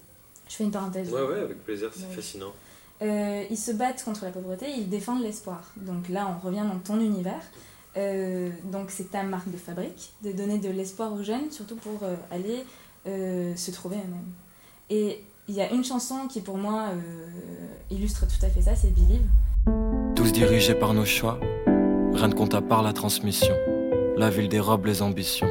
[0.53, 1.11] Je fais une parenthèse.
[1.11, 2.53] Ouais, ouais, avec plaisir, c'est fascinant.
[3.03, 5.73] Euh, ils se battent contre la pauvreté, ils défendent l'espoir.
[5.77, 7.43] Donc là, on revient dans ton univers.
[7.97, 12.03] Euh, donc c'est ta marque de fabrique, de donner de l'espoir aux jeunes, surtout pour
[12.03, 12.65] euh, aller
[13.05, 14.33] se trouver eux-mêmes.
[14.89, 16.91] Et il y a une chanson qui pour moi
[17.91, 19.27] illustre tout à fait ça, c'est Believe.
[20.15, 21.41] Tous dirigés par nos choix,
[22.15, 23.55] rien ne compte à part la transmission.
[24.17, 25.49] La ville dérobe les ambitions.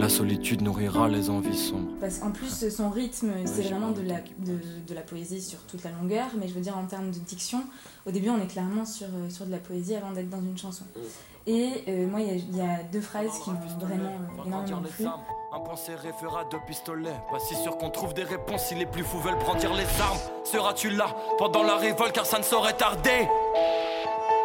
[0.00, 1.92] La solitude nourrira les envies sombres.
[2.00, 4.56] Parce en plus, son rythme, c'est vraiment de la, de,
[4.88, 7.62] de, la poésie sur toute la longueur, mais je veux dire en termes de diction,
[8.06, 10.56] au début, on est clairement sur, euh, sur de la poésie avant d'être dans une
[10.56, 10.84] chanson.
[10.96, 11.00] Mm.
[11.48, 15.04] Et euh, moi, il y, y, a deux phrases qui m'ont vraiment euh, énormément plu.
[15.04, 17.20] Un pensée référa deux pistolets.
[17.30, 20.18] Pas si sûr qu'on trouve des réponses si les plus fous veulent brandir les armes.
[20.44, 23.28] Seras-tu là pendant la révolte car ça ne saurait tarder?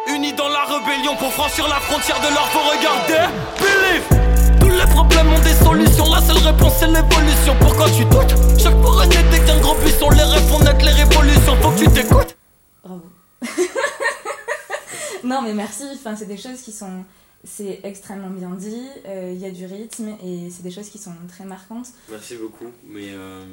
[0.08, 3.32] Unis dans la rébellion pour franchir la frontière de l'or, faut regarder.
[3.58, 4.25] Believe
[4.96, 7.54] problèmes ont des solutions, la seule réponse c'est l'évolution.
[7.60, 8.34] Pourquoi tu doutes?
[8.58, 11.90] Chaque forêt n'était qu'un gros buisson, les rêves font naître les révolutions, faut que tu
[11.90, 12.36] t'écoutes.
[12.82, 13.02] Bravo.
[15.24, 15.84] non, mais merci.
[15.94, 17.04] Enfin, c'est des choses qui sont.
[17.44, 20.98] C'est extrêmement bien dit, euh, il y a du rythme et c'est des choses qui
[20.98, 21.88] sont très marquantes.
[22.10, 23.44] Merci beaucoup, mais euh,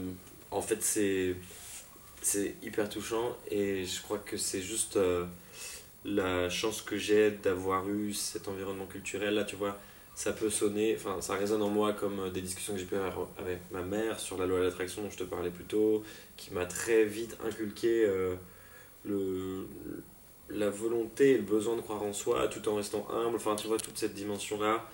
[0.49, 1.35] en fait c'est
[2.23, 5.25] c'est hyper touchant et je crois que c'est juste euh,
[6.05, 9.77] la chance que j'ai d'avoir eu cet environnement culturel là, tu vois.
[10.15, 13.27] Ça peut sonner, enfin ça résonne en moi comme des discussions que j'ai pu avoir
[13.39, 16.03] avec ma mère sur la loi de l'attraction dont je te parlais plus tôt,
[16.37, 18.07] qui m'a très vite inculqué
[19.05, 19.65] le,
[20.49, 23.35] la volonté et le besoin de croire en soi tout en restant humble.
[23.35, 24.87] Enfin, tu vois, toute cette dimension-là.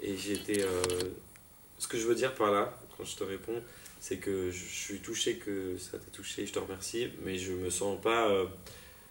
[0.00, 0.62] Et été.
[0.62, 0.82] Euh,
[1.78, 3.62] ce que je veux dire par là, quand je te réponds,
[4.00, 7.70] c'est que je suis touché que ça t'a touché, je te remercie, mais je me
[7.70, 8.46] sens pas euh,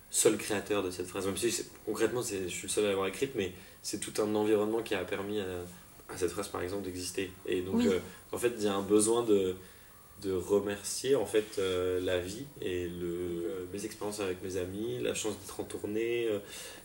[0.09, 1.25] seul créateur de cette phrase.
[1.25, 3.51] Même si concrètement, je suis le seul à l'avoir écrite, mais
[3.85, 5.45] c'est tout un environnement qui a permis à,
[6.17, 7.29] cette phrase, par exemple, d'exister.
[7.45, 7.99] Et donc, euh,
[8.31, 9.55] en fait, il y a un besoin de
[10.23, 14.99] de remercier en fait euh, la vie et le, euh, mes expériences avec mes amis,
[15.01, 16.29] la chance d'être en tournée,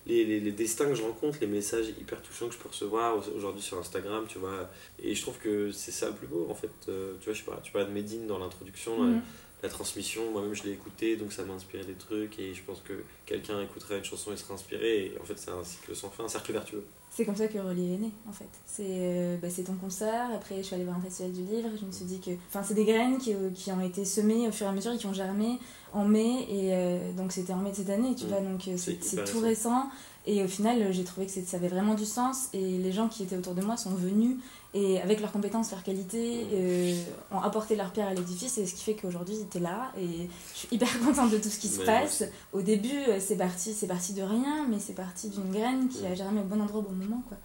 [0.05, 3.23] les, les, les, destins que je rencontre, les messages hyper touchants que je peux recevoir
[3.37, 4.69] aujourd'hui sur Instagram, tu vois.
[5.01, 6.73] Et je trouve que c'est ça le plus beau en fait.
[6.87, 6.91] tu
[7.25, 9.23] vois, je sais pas, tu parles de Medine dans l'introduction, mhm.
[9.63, 12.81] La, transmission, moi-même je l'ai écouté donc ça m'a inspiré des trucs et je pense
[12.81, 16.11] que quelqu'un écouterait une chanson et serait inspiré et en fait c'est un cycle sans
[16.11, 16.85] fin, un cercle vertueux.
[17.13, 18.49] C'est comme ça que Relier est né, en fait.
[18.65, 21.85] C'est euh, bah, ton concert, après je suis allée voir un festival du livre, je
[21.85, 22.31] me suis dit que...
[22.49, 24.93] Enfin, c'est des graines qui, euh, qui, ont été semées au fur et à mesure
[24.93, 25.59] et qui ont germé
[25.93, 28.29] en mai, et euh, donc c'était en mai de cette année, tu mm.
[28.29, 29.91] vois, donc c'est tout récent.
[30.27, 33.25] Et au final, j'ai trouvé que ça avait vraiment du sens, et les gens qui
[33.25, 34.37] étaient autour de moi sont venus
[34.73, 37.03] et avec leurs compétences, leurs qualités, euh,
[37.33, 40.29] ont apporté leur pierre à l'édifice et ce qui fait qu'aujourd'hui tu es là et
[40.53, 42.25] je suis hyper contente de tout ce qui se passe.
[42.53, 46.07] Au début euh, c'est parti, c'est parti de rien mais c'est parti d'une graine qui
[46.07, 47.37] a germé au bon endroit au bon moment quoi.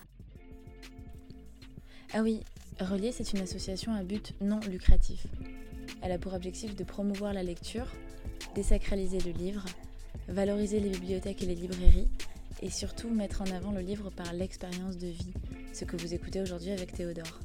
[2.13, 2.41] Ah oui,
[2.79, 5.25] Relier c'est une association à but non lucratif.
[6.01, 7.87] Elle a pour objectif de promouvoir la lecture,
[8.53, 9.65] désacraliser le livre,
[10.27, 12.07] valoriser les bibliothèques et les librairies
[12.61, 15.33] et surtout mettre en avant le livre par l'expérience de vie,
[15.73, 17.39] ce que vous écoutez aujourd'hui avec Théodore.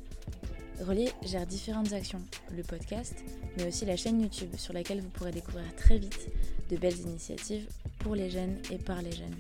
[0.81, 2.23] Relier gère différentes actions,
[2.57, 3.15] le podcast,
[3.57, 6.29] mais aussi la chaîne YouTube sur laquelle vous pourrez découvrir très vite
[6.71, 7.67] de belles initiatives
[7.99, 9.37] pour les jeunes et par les jeunes.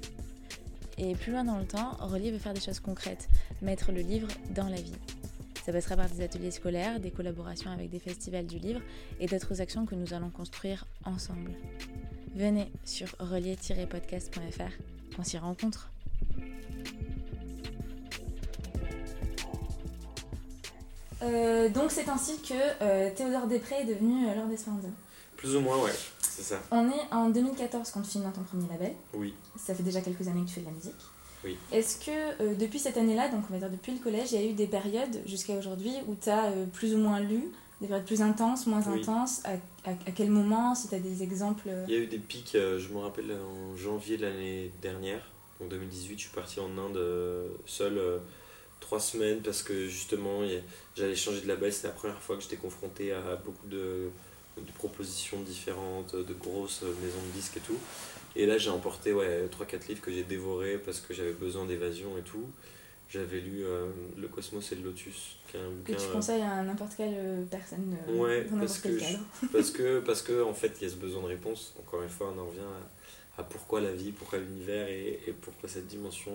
[0.98, 3.28] Et plus loin dans le temps, Relier veut faire des choses concrètes,
[3.62, 4.92] mettre le livre dans la vie.
[5.64, 8.82] Ça passera par des ateliers scolaires, des collaborations avec des festivals du livre
[9.18, 11.52] et d'autres actions que nous allons construire ensemble.
[12.34, 15.90] Venez sur relier-podcast.fr on s'y rencontre.
[21.22, 24.88] Euh, donc c'est ainsi que euh, Théodore Després est devenu euh, Lord Esperanza.
[25.36, 26.60] Plus ou moins, ouais, c'est ça.
[26.70, 28.94] On est en 2014 quand tu finis dans ton premier label.
[29.14, 29.34] Oui.
[29.56, 30.94] Ça fait déjà quelques années que tu fais de la musique.
[31.44, 31.56] Oui.
[31.72, 34.50] Est-ce que depuis cette année-là, donc on va dire depuis le collège, il y a
[34.50, 37.44] eu des périodes jusqu'à aujourd'hui où tu as plus ou moins lu,
[37.80, 39.42] des périodes plus intenses, moins intenses
[39.84, 42.88] à, quel moment Si tu as des exemples Il y a eu des pics, je
[42.92, 45.22] me rappelle en janvier de l'année dernière,
[45.62, 46.98] en 2018, je suis parti en Inde
[47.66, 48.00] seul
[48.80, 50.40] trois semaines parce que justement
[50.96, 51.72] j'allais changer de label.
[51.72, 54.10] C'était la première fois que j'étais confronté à beaucoup de,
[54.74, 57.78] propositions différentes, de grosses maisons de disques et tout.
[58.36, 62.18] Et là j'ai emporté ouais, 3-4 livres que j'ai dévorés parce que j'avais besoin d'évasion
[62.18, 62.48] et tout.
[63.10, 65.94] J'avais lu euh, Le Cosmos et le Lotus, qui est un bouquin.
[65.94, 68.88] Que tu conseilles à n'importe quelle euh, personne euh, ouais, parce que,
[69.52, 71.74] parce que Parce que, en fait, il y a ce besoin de réponse.
[71.80, 72.60] Encore une fois, on en revient
[73.36, 76.32] à, pourquoi la vie, pourquoi l'univers et, et, pourquoi cette dimension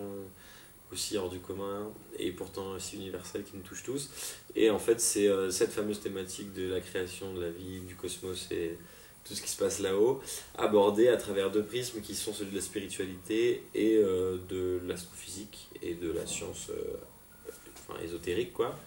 [0.92, 4.10] aussi hors du commun et pourtant aussi universel qui nous touche tous.
[4.54, 7.96] Et en fait, c'est euh, cette fameuse thématique de la création de la vie, du
[7.96, 8.78] cosmos et
[9.26, 10.20] tout ce qui se passe là-haut,
[10.56, 15.68] abordée à travers deux prismes qui sont celui de la spiritualité et euh, de l'astrophysique
[15.82, 18.78] et de la science euh, ésotérique, quoi.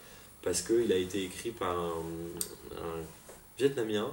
[0.42, 1.94] Parce qu'il a été écrit par un,
[3.58, 4.10] Vietnamien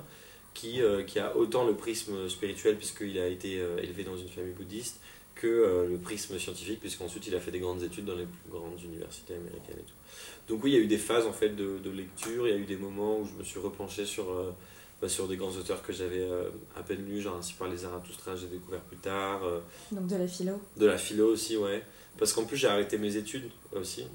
[0.55, 4.99] qui, qui, a autant le prisme spirituel puisqu'il a été élevé dans une famille bouddhiste
[5.37, 8.51] que euh, le prisme scientifique, puisqu'ensuite il a fait des grandes études dans les plus
[8.51, 10.49] grandes universités américaines et tout.
[10.49, 12.55] Donc oui, il y a eu des phases en fait de, de lecture, il y
[12.55, 14.51] a eu des moments où je me suis repenché sur, euh,
[15.01, 17.79] bah, sur des grands auteurs que j'avais euh, à peine lus, genre ainsi par les
[17.79, 19.43] Zarathustra, j'ai découvert plus tard.
[19.93, 21.83] Donc de la philo De la philo aussi, ouais.
[22.19, 24.07] Parce qu'en plus j'ai arrêté mes études aussi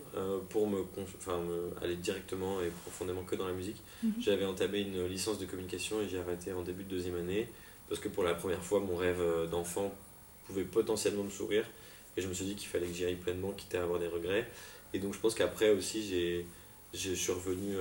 [0.49, 0.83] pour me,
[1.19, 1.39] enfin,
[1.83, 3.79] aller directement et profondément que dans la musique.
[4.01, 4.13] Mhm.
[4.19, 7.47] J'avais entamé une licence de communication et j'ai arrêté en début de deuxième année
[7.87, 9.93] parce que pour la première fois mon rêve d'enfant
[10.47, 11.65] pouvait potentiellement me sourire.
[12.17, 14.07] Et je me suis dit qu'il fallait que j'y aille pleinement, quitte à avoir des
[14.07, 14.49] regrets.
[14.95, 16.47] Et donc je pense qu'après aussi, j'ai
[16.93, 17.75] je suis revenu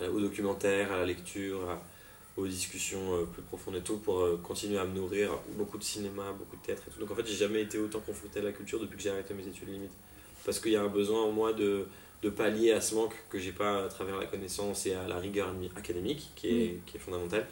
[0.00, 1.78] au documentaire, à la lecture,
[2.36, 5.30] aux discussions plus profondes et tout, pour continuer à me nourrir.
[5.56, 7.00] Beaucoup de cinéma, beaucoup de théâtre et tout.
[7.00, 9.34] Donc en fait, j'ai jamais été autant confronté à la culture depuis que j'ai arrêté
[9.34, 9.92] mes études limite.
[10.44, 11.86] Parce qu'il y a un besoin en moi de,
[12.22, 15.18] de pallier à ce manque que j'ai pas à travers la connaissance et à la
[15.18, 17.46] rigueur académique, qui est, qui est fondamentale,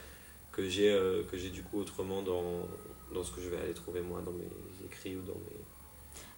[0.53, 0.91] que j'ai
[1.31, 2.67] que j'ai du coup autrement dans,
[3.15, 4.49] dans ce que je vais aller trouver moi dans mes
[4.87, 5.61] écrits ou dans mes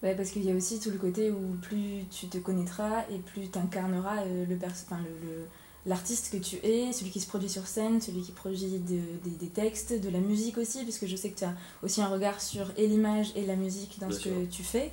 [0.03, 3.19] Ouais, parce qu'il y a aussi tout le côté où plus tu te connaîtras et
[3.19, 5.47] plus tu incarneras euh, le, enfin, le,
[5.87, 10.01] l'artiste que tu es, celui qui se produit sur scène, celui qui produit des textes,
[10.01, 12.73] de la musique aussi, parce que je sais que tu as aussi un regard sur
[12.77, 14.93] et l'image et la musique dans ce que tu fais.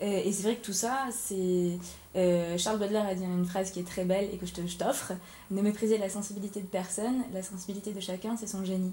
[0.00, 1.78] Et, c'est vrai que tout ça, c'est.
[2.16, 5.12] Euh, Charles Baudelaire a dit une phrase qui est très belle et que je t'offre
[5.50, 8.92] ne mépriser la sensibilité de personne, la sensibilité de chacun, c'est son génie.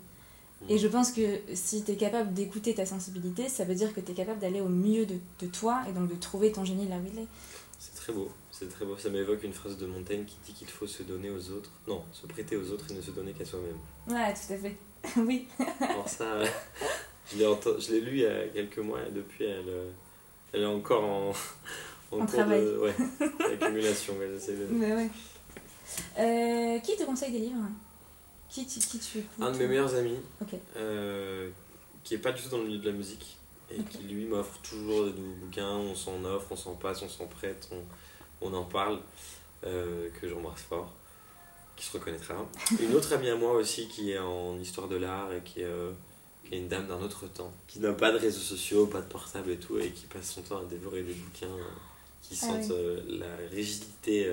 [0.69, 4.01] Et je pense que si tu es capable d'écouter ta sensibilité, ça veut dire que
[4.01, 6.87] tu es capable d'aller au milieu de, de, toi et donc de trouver ton génie
[6.87, 7.27] là où il est.
[7.79, 8.97] C'est très beau, c'est très beau.
[8.97, 11.69] Ça m'évoque une phrase de Montaigne qui dit qu'il faut se donner aux autres.
[11.87, 13.77] Non, se prêter aux autres et ne se donner qu'à soi-même.
[14.07, 14.75] Ouais, tout à fait.
[15.17, 15.47] oui.
[15.79, 16.25] Alors ça,
[17.31, 19.91] je l'ai lu il y a quelques mois et depuis, elle, euh,
[20.53, 21.33] elle est encore en,
[22.11, 22.61] en, travail.
[22.65, 22.95] De, ouais,
[23.53, 24.15] accumulation.
[24.71, 25.09] Mais ouais.
[26.19, 27.69] Euh, qui te conseille des livres?
[28.49, 29.41] Qui, qui tu écoutes?
[29.41, 30.17] Un de mes meilleurs amis,
[30.77, 31.49] euh,
[32.03, 33.37] qui est pas du tout dans le milieu de la musique,
[33.69, 37.09] et qui lui m'offre toujours de nouveaux bouquins, on s'en offre, on s'en passe, on
[37.09, 38.99] s'en prête, on, on, en parle,
[39.65, 40.93] euh, que j'embrasse fort,
[41.75, 42.35] qui se reconnaîtra.
[42.81, 45.91] Une autre amie à moi aussi qui est en histoire de l'art et qui, euh,
[46.45, 49.07] qui est une dame d'un autre temps, qui n'a pas de réseaux sociaux, pas de
[49.07, 51.47] portable et tout, et qui passe son temps à dévorer des bouquins
[52.21, 52.73] qui ah sentent
[53.07, 54.31] la rigidité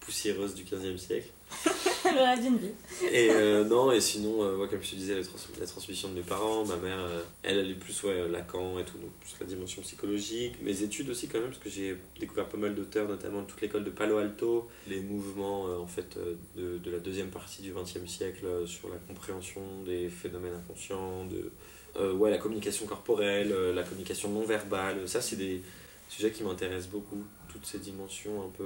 [0.00, 1.28] poussiéreuse du 15e siècle.
[2.14, 2.72] le rêve d'une vie.
[3.12, 5.14] Et euh, non, et sinon, euh, comme je te disais,
[5.58, 8.84] la, transmission de mes parents, ma mère, euh, elle, elle est plus ouais, Lacan et
[8.84, 10.54] tout, donc plus la dimension psychologique.
[10.62, 13.84] Mes études aussi, quand même, parce que j'ai découvert pas mal d'auteurs, notamment toute l'école
[13.84, 16.18] de Palo Alto, les mouvements en fait
[16.56, 22.12] de, de, la deuxième partie du 20e siècle sur la compréhension des phénomènes inconscients, de
[22.12, 25.08] ouais, la communication corporelle, la communication non verbale.
[25.08, 25.62] Ça, c'est des
[26.08, 28.64] sujets qui m'intéressent beaucoup, toutes ces dimensions un peu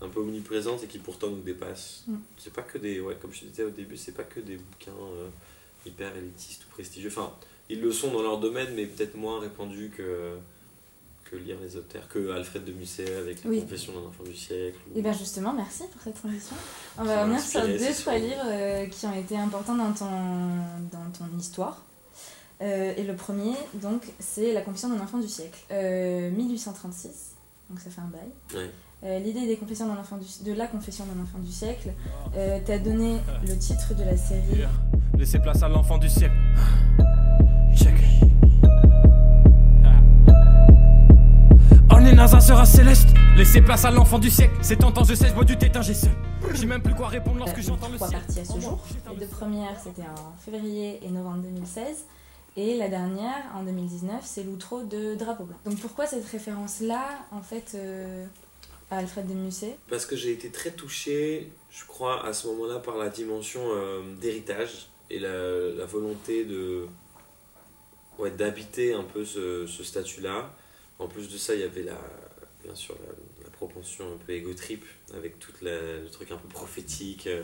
[0.00, 2.04] un peu omniprésente et qui pourtant nous dépasse.
[2.06, 2.16] Mm.
[2.38, 4.56] C'est pas que des, ouais, comme je te disais au début, c'est pas que des
[4.56, 5.28] bouquins euh,
[5.86, 7.10] hyper élitistes ou prestigieux.
[7.10, 7.32] Enfin,
[7.68, 10.36] ils le sont dans leur domaine, mais peut-être moins répandus que,
[11.24, 14.78] que lire les auteurs, que Alfred de Musset avec La Confession d'un enfant du siècle.
[14.94, 16.56] Et bien justement, merci pour cette transition.
[16.96, 20.06] On va revenir sur deux, trois livres euh, qui ont été importants dans ton,
[20.92, 21.84] dans ton histoire.
[22.60, 25.58] Euh, et le premier, donc, c'est La Confession d'un enfant du siècle.
[25.70, 27.34] 1836,
[27.70, 28.30] donc ça fait un bail.
[28.54, 28.70] Ouais.
[29.04, 31.90] Euh, l'idée des confessions d'un enfant de la confession d'un enfant du siècle
[32.36, 34.64] euh, t'as donné le titre de la série.
[35.16, 36.34] Laissez place à l'enfant du siècle.
[37.76, 37.94] Check.
[42.18, 43.10] NASA sera céleste.
[43.36, 44.56] Laissez place à l'enfant du siècle.
[44.60, 46.10] C'est tentant, je sais, je bois du tétin, j'ai seul.
[46.52, 48.10] J'ai même plus quoi répondre lorsque j'entends le ciel.
[48.10, 48.80] Trois parties à ce jour.
[49.12, 52.06] Les deux premières, c'était en février et novembre 2016.
[52.56, 55.56] Et la dernière, en 2019, c'est l'outro de Drapeau Blanc.
[55.64, 57.78] Donc pourquoi cette référence-là, en fait,
[58.92, 62.78] euh, Alfred de Musset Parce que j'ai été très touché, je crois, à ce moment-là
[62.78, 66.86] par la dimension euh, d'héritage et la, volonté de
[68.18, 70.52] ouais, d'habiter un peu ce, statut-là.
[70.98, 71.98] En plus de ça, il y avait la,
[72.64, 74.84] bien sûr la, propension un peu égotrip
[75.16, 77.42] avec tout le truc un peu prophétique, euh,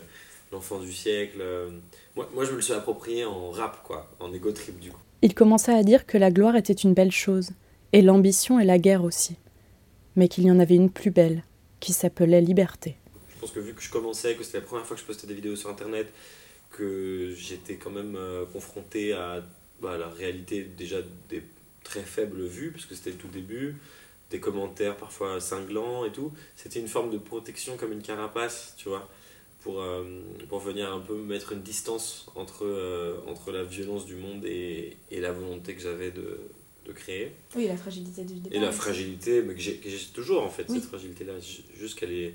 [0.53, 1.39] l'enfant du siècle.
[1.41, 1.71] Euh.
[2.15, 5.01] Moi, moi, je me le suis approprié en rap, quoi, en égotrip du coup.
[5.23, 7.51] Il commença à dire que la gloire était une belle chose,
[7.93, 9.37] et l'ambition et la guerre aussi
[10.17, 11.43] mais qu'il y en avait une plus belle,
[11.81, 12.97] qui s'appelait Liberté.
[13.29, 15.27] Je pense que vu que je commençais, que c'était la première fois que je postais
[15.27, 16.13] des vidéos sur Internet,
[16.71, 19.43] que j'étais quand même euh, confronté à
[19.81, 20.99] bah, la réalité déjà
[21.29, 21.43] des
[21.83, 23.77] très faibles vues, parce que c'était le tout début,
[24.31, 28.89] des commentaires parfois cinglants et tout, c'était une forme de protection comme une carapace, tu
[28.89, 29.09] vois,
[29.61, 30.05] pour, euh,
[30.49, 34.97] pour venir un peu mettre une distance entre, euh, entre la violence du monde et,
[35.11, 36.41] et la volonté que j'avais de,
[36.87, 37.33] de créer.
[37.57, 38.57] Oui, la fragilité du départ.
[38.57, 39.81] Et la fragilité, mais que j'ai
[40.13, 41.35] toujours en fait, cette fragilité-là.
[41.79, 42.35] Juste qu'elle est,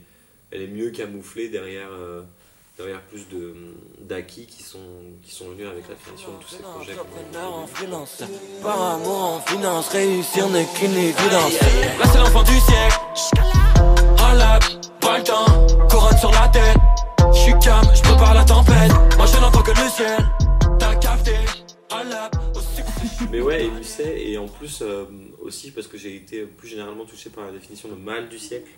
[0.52, 2.22] elle est mieux camouflée derrière, euh,
[2.78, 3.26] derrière plus
[4.02, 4.80] d'acquis qui sont,
[5.24, 6.96] qui sont venus avec la création de tous ces projets.
[7.38, 8.24] En finance,
[8.64, 11.54] par amour en finance, réussir n'est qu'une évidence.
[12.00, 13.00] Là c'est l'enfant du siècle.
[14.20, 14.64] Un lap,
[15.00, 16.78] pas le temps, couronne sur la tête.
[17.34, 18.92] Je suis calme, je peux pas la tempête.
[19.18, 20.18] Moi je n'entends que le ciel.
[20.80, 21.36] T'as capté.
[23.32, 25.06] Mais ouais, et Musset, et en plus euh,
[25.40, 28.72] aussi parce que j'ai été plus généralement touché par la définition de mal du siècle,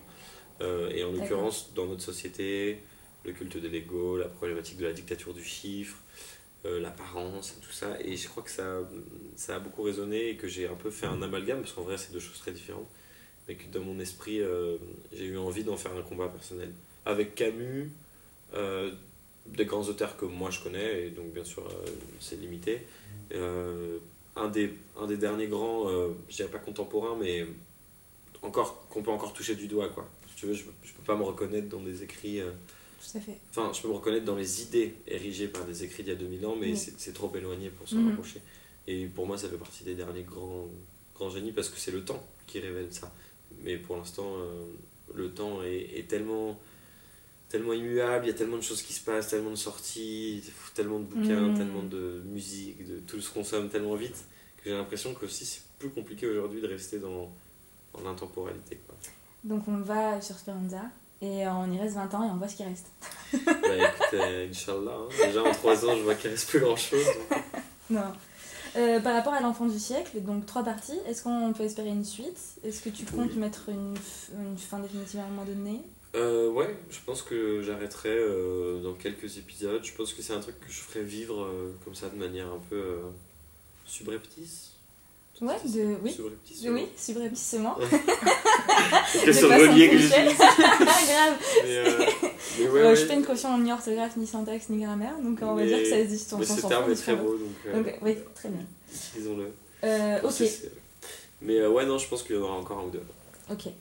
[0.61, 2.79] euh, et en l'occurrence dans notre société,
[3.25, 5.97] le culte de l'ego, la problématique de la dictature du chiffre,
[6.65, 8.79] euh, l'apparence, tout ça, et je crois que ça,
[9.35, 11.97] ça a beaucoup résonné et que j'ai un peu fait un amalgame, parce qu'en vrai
[11.97, 12.89] c'est deux choses très différentes,
[13.47, 14.39] mais que dans mon esprit,
[15.11, 16.71] j'ai eu envie d'en faire un combat personnel.
[17.05, 17.89] Avec Camus,
[18.53, 21.67] des grands auteurs que moi je connais, et donc bien sûr
[22.19, 22.81] c'est limité.
[23.33, 23.97] Euh,
[24.35, 27.45] un, des, un des derniers grands, euh, je dirais pas contemporains, mais
[28.41, 29.89] encore qu'on peut encore toucher du doigt.
[29.89, 30.07] Quoi.
[30.29, 32.39] Si tu veux, je, je peux pas me reconnaître dans des écrits.
[32.39, 32.51] euh,
[32.99, 33.37] Tout à fait.
[33.49, 36.19] Enfin, je peux me reconnaître dans les idées érigées par des écrits d'il y a
[36.19, 36.77] 2000 ans, mais Oui.
[36.97, 38.09] c'est trop éloigné pour s'en Mhm.
[38.09, 38.41] rapprocher.
[38.87, 40.67] Et pour moi, ça fait partie des derniers grands,
[41.15, 43.11] grands génies parce que c'est le temps qui révèle ça.
[43.63, 44.63] Mais pour l'instant, euh,
[45.13, 46.57] le temps est, est tellement,
[47.51, 50.99] tellement immuable, il y a tellement de choses qui se passent, tellement de sorties, tellement
[50.99, 51.57] de bouquins, Mhm.
[51.57, 54.15] tellement de musique, de tout se consomme tellement vite
[54.57, 57.29] que j'ai l'impression que aussi c'est plus compliqué aujourd'hui de rester dans,
[57.93, 58.79] dans l'intemporalité.
[58.87, 58.95] quoi.
[59.43, 60.81] Donc on va sur Speranza
[61.21, 62.87] et euh, on y reste 20 ans et on voit ce qui reste.
[63.33, 63.39] bah
[63.75, 65.25] écoute, euh, Inch'Allah, hein.
[65.27, 67.05] déjà en 3 ans, je vois qu'il reste plus grand chose.
[67.89, 68.13] Non.
[68.77, 72.05] Euh, par rapport à l'enfant du siècle, donc trois parties, est-ce qu'on peut espérer une
[72.05, 72.39] suite?
[72.63, 73.37] Est-ce que tu comptes Oui.
[73.39, 73.97] mettre une
[74.57, 75.81] fin définitive à un moment donné?
[76.15, 79.81] Euh, ouais, je pense que j'arrêterai euh, dans quelques épisodes.
[79.83, 82.47] Je pense que c'est un truc que je ferai vivre euh, comme ça de manière
[82.47, 82.97] un peu euh,
[83.85, 84.67] subreptice.
[85.41, 85.95] Ouais, de...
[86.03, 86.11] oui.
[86.11, 86.65] Subreptice.
[86.67, 87.75] Oui, subrepticement.
[89.11, 90.37] C'est que De sur le façon relier que j'utilise.
[90.37, 91.33] Grave.
[91.63, 92.05] Mais, euh,
[92.59, 92.95] mais ouais, ouais.
[92.95, 95.79] Je fais une caution ni orthographe, ni syntaxe, ni grammaire, donc on va Mais- dire
[95.79, 98.49] que ça se dit on Mais ce terme est très beau, donc euh, oui, très
[98.49, 98.61] bien.
[98.93, 99.51] utilisons-le.
[99.83, 100.43] Euh, ok,
[101.41, 103.01] Mais ouais, non, je pense qu'il y en aura encore un ou deux.
[103.49, 103.71] ok,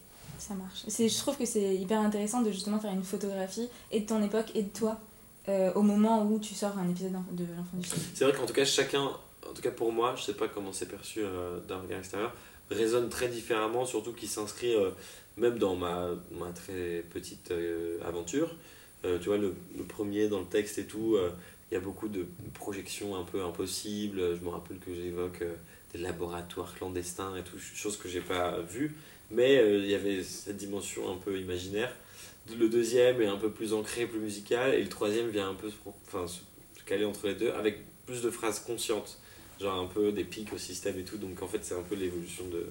[0.40, 0.84] ça marche.
[0.88, 4.50] Je trouve que c'est hyper intéressant de justement faire une photographie et de ton époque
[4.54, 4.98] et de toi
[5.48, 8.02] euh, au moment où tu sors un épisode de l'enfant du siècle.
[8.14, 10.72] C'est vrai qu'en tout cas, chacun, en tout cas pour moi, je sais pas comment
[10.72, 12.32] c'est perçu euh, d'un regard extérieur,
[12.70, 14.90] résonne très différemment, surtout qu'il s'inscrit euh,
[15.36, 16.10] même dans ma,
[16.54, 17.52] très petite
[18.06, 18.54] aventure.
[19.02, 21.16] Tu vois, le, le premier dans le texte et tout,
[21.70, 24.36] il y a beaucoup de projections un peu impossibles.
[24.36, 25.42] Je me rappelle que j'évoque
[25.94, 28.94] des laboratoires clandestins et tout, chose que j'ai pas vue.
[29.30, 31.94] Mais euh, il y avait cette dimension un peu imaginaire.
[32.58, 35.70] Le deuxième est un peu plus ancré, plus musical, et le troisième vient un peu
[35.70, 35.76] se,
[36.08, 36.40] enfin, se
[36.84, 39.18] caler entre les deux avec plus de phrases conscientes,
[39.60, 41.16] genre un peu des pics au système et tout.
[41.16, 42.66] Donc en fait, c'est un peu l'évolution de,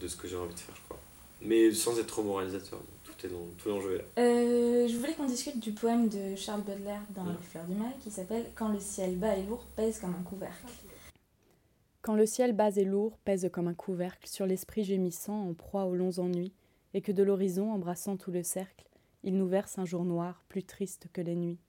[0.00, 0.98] de ce que j'ai envie de faire, je crois.
[1.42, 4.04] Mais sans être trop moralisateur, donc tout est dans tout l'enjeu est là.
[4.18, 7.24] Euh, je voulais qu'on discute du poème de Charles Baudelaire dans.
[7.24, 10.22] Les Fleurs du Mal qui s'appelle Quand le ciel bas et lourd pèse comme un
[10.28, 10.66] couvercle.
[12.10, 15.84] Quand le ciel bas et lourd pèse comme un couvercle sur l'esprit gémissant en proie
[15.84, 16.52] aux longs ennuis,
[16.92, 18.88] et que de l'horizon embrassant tout le cercle,
[19.22, 21.60] il nous verse un jour noir plus triste que les nuits.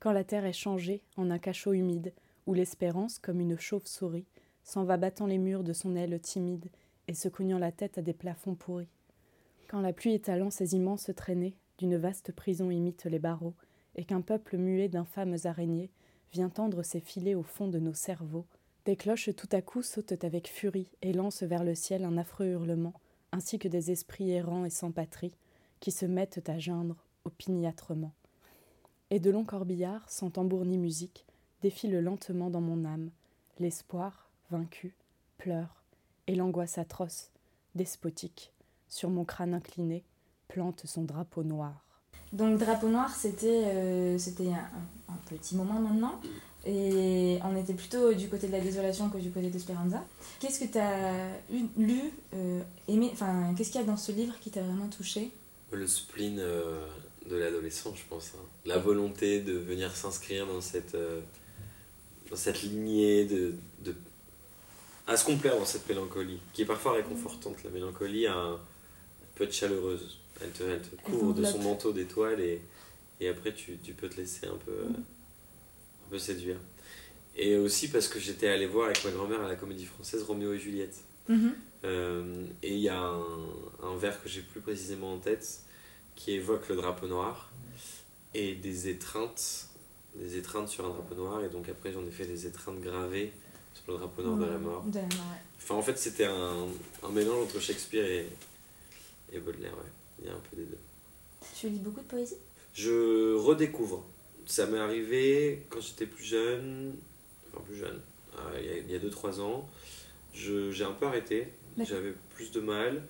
[0.00, 2.14] Quand la terre est changée en un cachot humide,
[2.46, 4.24] où l'espérance, comme une chauve-souris,
[4.62, 6.70] s'en va battant les murs de son aile timide
[7.06, 8.88] et se cognant la tête à des plafonds pourris.
[9.68, 13.54] Quand la pluie étalant ses immenses traînées, d'une vaste prison imite les barreaux,
[13.96, 15.90] et qu'un peuple muet d'infâmes araignées
[16.32, 18.46] vient tendre ses filets au fond de nos cerveaux,
[18.84, 22.46] des cloches tout à coup sautent avec furie et lancent vers le ciel un affreux
[22.46, 22.94] hurlement,
[23.30, 25.34] ainsi que des esprits errants et sans patrie,
[25.80, 28.12] qui se mettent à geindre opiniâtrement.
[29.10, 31.26] Et de longs corbillards, sans tambour ni musique,
[31.62, 33.10] défilent lentement dans mon âme,
[33.58, 34.94] l'espoir, vaincu,
[35.38, 35.82] pleure,
[36.26, 37.30] et l'angoisse atroce,
[37.74, 38.52] despotique,
[38.88, 40.04] sur mon crâne incliné,
[40.48, 41.84] plante son drapeau noir.
[42.32, 44.18] Donc Drapeau Noir, c'était euh,
[45.08, 46.18] un petit moment maintenant.
[46.64, 50.04] Et on était plutôt du côté de la désolation que du côté d'Esperanza.
[50.38, 51.28] Qu'est-ce que tu as
[51.76, 52.00] lu,
[52.34, 55.30] euh, aimé, enfin, qu'est-ce qu'il y a dans ce livre qui t'a vraiment touché?
[55.72, 56.86] Le spleen euh,
[57.28, 58.32] de l'adolescent, je pense.
[58.36, 58.44] hein.
[58.64, 61.20] La volonté de venir s'inscrire dans cette, euh,
[62.30, 63.94] dans cette lignée, de, de,
[65.08, 67.56] à se complaire dans cette mélancolie, qui est parfois réconfortante.
[67.64, 68.26] La mélancolie
[69.34, 70.18] peut être chaleureuse.
[70.40, 72.60] Elle te, elle te couvre de son manteau d'étoiles et,
[73.20, 75.11] et après tu, tu peux te laisser un peu, un
[76.12, 76.58] peu séduire.
[77.34, 80.52] Et aussi parce que j'étais allé voir avec ma grand-mère à la comédie française Roméo
[80.52, 80.98] et Juliette.
[81.84, 83.24] Euh, et il y a un,
[83.82, 85.60] un vers que j'ai plus précisément en tête
[86.14, 87.50] qui évoque le drapeau noir
[88.34, 89.68] et des étreintes,
[90.14, 91.42] des étreintes sur un drapeau noir.
[91.42, 93.32] Et donc après, j'en ai fait des étreintes gravées
[93.72, 94.84] sur le drapeau noir de la mort.
[94.84, 95.06] De ouais.
[95.56, 96.66] Enfin, en fait, c'était un,
[97.02, 98.28] un mélange entre Shakespeare et,
[99.32, 99.72] et Baudelaire.
[99.72, 99.90] Ouais.
[100.20, 100.78] Il y a un peu des deux.
[101.58, 102.36] Tu lis beaucoup de poésie?
[102.74, 104.04] Je redécouvre.
[104.46, 106.94] Ça m'est arrivé quand j'étais plus jeune,
[107.52, 108.00] enfin plus jeune,
[108.38, 109.68] euh, il y a- il y a 2-3 ans.
[110.34, 113.02] J'ai un peu arrêté, j'avais plus de mal.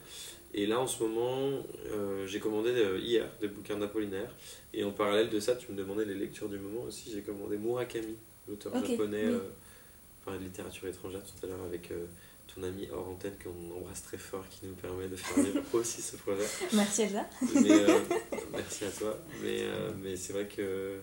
[0.55, 4.30] Et là en ce moment, euh, j'ai commandé euh, hier des bouquins d'Apollinaire.
[4.74, 7.11] Et en parallèle de ça, tu me demandais les lectures du moment aussi.
[7.12, 8.16] J'ai commandé Murakami,
[8.49, 9.39] l'auteur japonais, oui.
[10.26, 11.91] euh, de littérature étrangère tout à l'heure avec
[12.55, 16.03] ton ami hors antenne qu'on embrasse très fort, qui nous permet de faire vivre aussi
[16.03, 16.45] ce projet.
[16.74, 17.26] Merci Elsa.
[17.55, 17.87] Mais,
[18.53, 19.18] merci à toi.
[19.43, 19.62] Mais,
[20.03, 20.99] mais c'est vrai que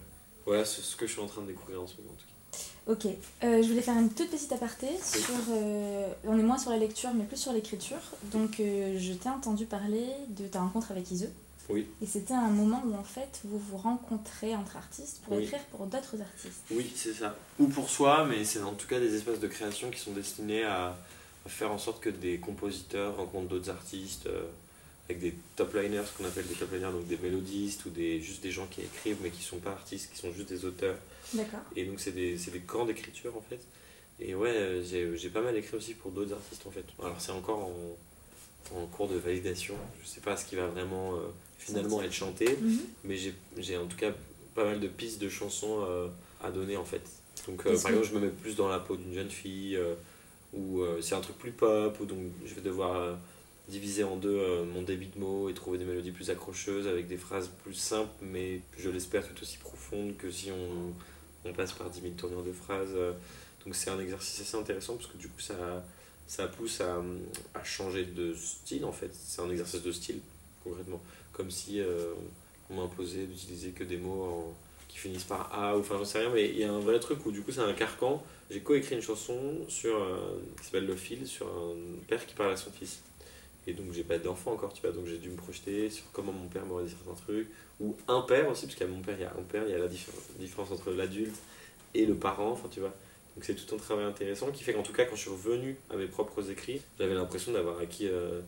[0.46, 2.10] voilà ce, ce que je suis en train de découvrir en ce moment.
[2.12, 2.62] En tout cas.
[2.92, 3.06] Ok,
[3.44, 5.22] euh, je voulais faire une toute petite aparté sur.
[5.52, 8.00] euh, on est moins sur la lecture, mais plus sur l'écriture.
[8.32, 11.30] Donc, euh, je t'ai entendu parler de ta rencontre avec Ise.
[11.70, 11.86] Oui.
[12.02, 15.44] Et c'était un moment où en fait vous vous rencontrez entre artistes pour Oui.
[15.44, 16.64] écrire pour d'autres artistes.
[16.72, 17.36] Oui, c'est ça.
[17.60, 20.64] Ou pour soi, mais c'est en tout cas des espaces de création qui sont destinés
[20.64, 20.98] à,
[21.46, 24.28] à faire en sorte que des compositeurs rencontrent d'autres artistes,
[25.10, 28.22] avec des top liners, ce qu'on appelle des top liners, donc des mélodistes ou des,
[28.22, 30.98] juste des gens qui écrivent mais qui sont pas artistes, qui sont juste des auteurs.
[31.34, 31.62] D'accord.
[31.76, 33.60] Et donc c'est des, des camps d'écriture en fait.
[34.20, 36.86] Et ouais, euh, j'ai, pas mal écrit aussi pour d'autres artistes en fait.
[37.02, 39.74] Alors c'est encore en, en cours de validation.
[40.04, 41.22] Je sais pas ce qui va vraiment euh,
[41.58, 42.80] finalement être chanté, Mhm.
[43.06, 43.18] mais
[43.58, 44.12] j'ai, en tout cas
[44.54, 46.08] pas mal de pistes de chansons euh,
[46.44, 47.02] à donner en fait.
[47.48, 49.80] Donc euh, par exemple je me mets plus dans la peau d'une jeune fille,
[50.54, 53.18] ou c'est un truc plus pop, ou donc je vais devoir
[53.70, 57.08] diviser en deux euh, mon débit de mots et trouver des mélodies plus accrocheuses avec
[57.08, 61.90] des phrases plus simples, mais je l'espère tout aussi profondes que si on, passe par
[61.90, 62.94] 10 000 tournures de phrases.
[62.96, 63.14] euh.
[63.66, 65.84] Donc c'est un exercice assez intéressant parce que du coup ça,
[66.28, 67.02] ça pousse à,
[67.54, 69.12] à changer de style en fait.
[69.14, 70.20] C'est un exercice de style
[70.64, 71.02] concrètement.
[71.34, 72.14] Comme si euh,
[72.70, 74.54] on m'imposait d'utiliser que des mots
[74.88, 77.00] qui finissent par A ou enfin j'en sais rien, mais il y a un vrai
[77.00, 78.24] truc où du coup c'est un carcan.
[78.50, 79.96] J'ai coécrit une chanson sur,
[80.58, 81.76] qui s'appelle Le Fil sur un
[82.08, 83.02] père qui parle à son fils.
[83.70, 86.32] Et donc j'ai pas d'enfant encore, tu vois, donc j'ai dû me projeter sur comment
[86.32, 87.48] mon père m'aurait dit certains trucs.
[87.80, 89.76] Ou un père aussi, parce qu'à mon père, il y a un père, il y
[89.76, 91.36] a la différence, entre l'adulte
[91.94, 92.94] et le parent, enfin tu vois.
[93.36, 95.78] Donc c'est tout un travail intéressant qui fait qu'en tout cas quand je suis revenu
[95.92, 98.42] à mes propres écrits, j'avais l'impression d'avoir acquis euh,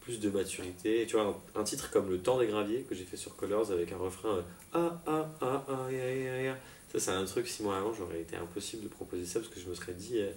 [0.00, 1.06] plus de maturité.
[1.06, 3.92] Tu vois, un, titre comme Le temps des graviers que j'ai fait sur Colors avec
[3.92, 6.58] un refrain euh, Ah ah ah ah ya ya ya.
[6.92, 9.60] Ça c'est un truc, six mois avant, j'aurais été impossible de proposer ça parce que
[9.60, 10.30] je me serais dit euh,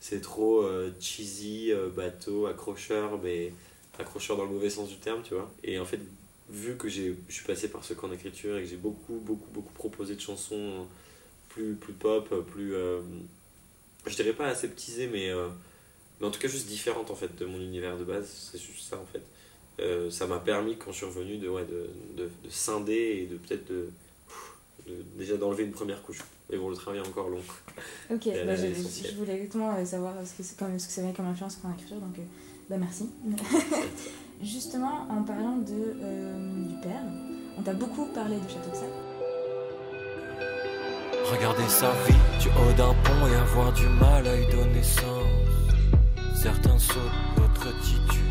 [0.00, 3.52] c'est trop euh, cheesy, bateau, accrocheur, mais
[4.00, 5.50] accrocheur dans le mauvais sens du terme, tu vois.
[5.64, 6.00] Et en fait,
[6.50, 9.72] vu que je suis passé par ce camp d'écriture et que j'ai beaucoup, beaucoup, beaucoup
[9.72, 10.86] proposé de chansons
[11.48, 12.74] plus, plus pop, plus.
[12.74, 13.00] euh,
[14.06, 15.48] je dirais pas aseptisées, mais, euh,
[16.20, 18.28] mais en tout cas juste différentes en fait de mon univers de base.
[18.52, 19.22] C'est juste ça en fait.
[19.80, 23.26] Euh, ça m'a permis, quand je suis revenu, de, ouais, de, de, de scinder et
[23.26, 23.90] de peut-être de,
[24.86, 26.20] de- déjà d'enlever une première couche.
[26.50, 27.42] Mais bon, le travail est encore long.
[28.10, 31.02] Ok, Euh, bah, je, voulais exactement euh, savoir ce que c'est comme, ce que ça
[31.02, 32.22] avait comme influence en écriture, donc euh,
[32.68, 33.10] bah merci.
[34.42, 37.02] Justement, en parlant de, euh, du père,
[37.58, 38.86] on t'a beaucoup parlé de Château de.
[41.30, 45.24] Regarder sa vie du haut d'un pont et avoir du mal à y donner sens.
[46.34, 47.00] Certains sautent,
[47.36, 48.22] d'autres tituent.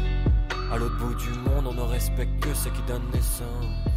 [0.71, 3.94] À l'autre bout du monde, on ne respecte que ce qui donne naissance.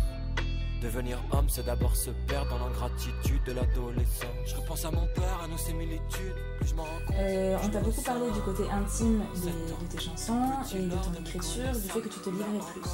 [0.83, 4.29] Devenir homme, c'est d'abord se perdre dans l'ingratitude de l'adolescence.
[4.47, 6.35] Je repense à mon père, à nos similitudes.
[6.61, 7.16] Plus je m'en rends compte.
[7.18, 10.41] Euh, on t'a beaucoup parlé du côté intime des- de tes chansons
[10.72, 12.91] et de ton écriture, du fait que tu te livrais plus.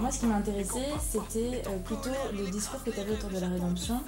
[0.00, 3.38] Moi, ce qui m'a intéressé, c'était euh, plutôt le discours que tu avais autour de
[3.38, 4.00] la rédemption,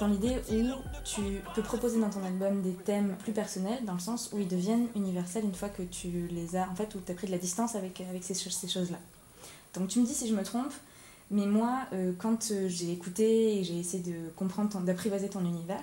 [0.00, 0.72] dans l'idée où
[1.04, 1.20] tu
[1.54, 4.88] peux proposer dans ton album des thèmes plus personnels, dans le sens où ils deviennent
[4.96, 7.38] universels une fois que tu les as, en fait, où tu as pris de la
[7.38, 8.98] distance avec, avec ces choses-là.
[9.74, 10.72] Donc tu me dis si je me trompe,
[11.30, 15.82] mais moi, euh, quand euh, j'ai écouté et j'ai essayé de comprendre, d'apprivoiser ton univers,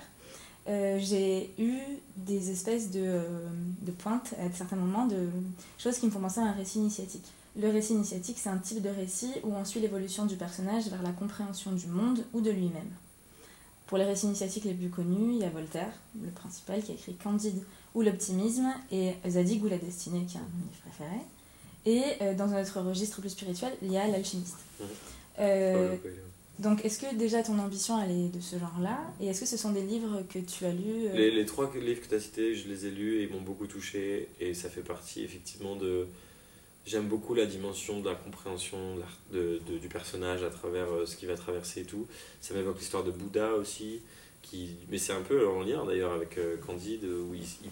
[0.68, 1.78] euh, j'ai eu
[2.16, 3.20] des espèces de,
[3.82, 5.28] de pointes à certains moments, de
[5.78, 7.26] choses qui me font penser à un récit initiatique.
[7.56, 11.02] Le récit initiatique, c'est un type de récit où on suit l'évolution du personnage vers
[11.02, 12.90] la compréhension du monde ou de lui-même.
[13.86, 16.94] Pour les récits initiatiques les plus connus, il y a Voltaire, le principal, qui a
[16.94, 17.62] écrit Candide
[17.94, 21.20] ou l'optimisme, et Zadig ou la destinée, qui est un de mes préférés.
[21.86, 24.56] Et dans un autre registre plus spirituel, il y a l'alchimiste.
[25.40, 25.96] Euh,
[26.60, 29.56] donc, est-ce que déjà ton ambition elle est de ce genre-là Et est-ce que ce
[29.56, 32.20] sont des livres que tu as lus euh, Les, les trois livres que tu as
[32.20, 34.28] cités, je les ai lus et ils m'ont beaucoup touché.
[34.40, 36.06] Et ça fait partie effectivement de.
[36.86, 38.78] J'aime beaucoup la dimension de la compréhension
[39.32, 42.06] de du personnage à travers euh, ce qu'il va traverser et tout.
[42.40, 44.00] Ça m'évoque l'histoire de Bouddha aussi.
[44.42, 47.70] Qui, mais c'est un peu en lien d'ailleurs avec Candide, où il, il-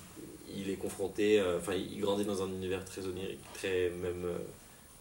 [0.62, 1.38] il est confronté.
[1.38, 4.24] euh, Enfin, il grandit dans un univers très onirique, très même.
[4.24, 4.38] euh,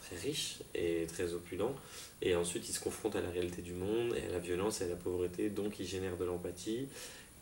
[0.02, 1.76] très riche et très opulent.
[2.22, 4.86] Et ensuite, il se confronte à la réalité du monde et à la violence et
[4.86, 6.88] à la pauvreté, donc il génère de l'empathie.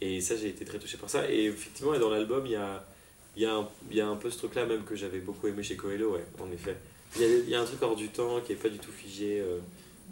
[0.02, 1.30] Et ça, j'ai été très touché par ça.
[1.30, 2.86] Et effectivement, dans l'album, il y a,
[3.36, 6.14] y, a y a un peu ce truc-là même que j'avais beaucoup aimé chez Coelho,
[6.14, 6.78] ouais, en effet.
[7.16, 9.58] Il y, a, un truc hors du temps qui est pas du tout figé, euh,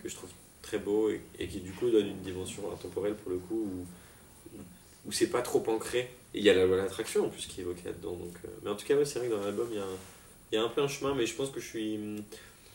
[0.01, 0.31] que je trouve
[0.63, 4.57] très beau et, qui du coup donne une dimension intemporelle pour le coup, où,
[5.05, 6.09] où c'est pas trop ancré.
[6.33, 8.13] Il y a la loi de l'attraction en plus qui est évoquée là-dedans.
[8.13, 9.83] Donc, euh, mais en tout cas, ouais, c'est vrai que dans l'album, il y, a
[9.83, 9.97] un,
[10.51, 11.99] il y a un peu un chemin, mais je pense que je suis.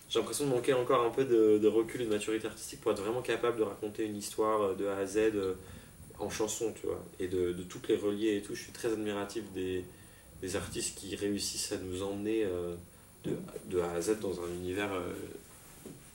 [0.09, 3.03] J'ai l'impression de manquer encore un peu de, recul et de maturité artistique pour être
[3.03, 5.55] vraiment capable de raconter une histoire euh, de A à Z euh,
[6.19, 8.55] en chanson, tu vois, et de, de toutes les relier et tout.
[8.55, 9.85] Je suis très admiratif des,
[10.43, 12.75] des artistes qui réussissent à nous emmener euh,
[13.25, 13.33] de,
[13.67, 14.91] de A à Z dans un univers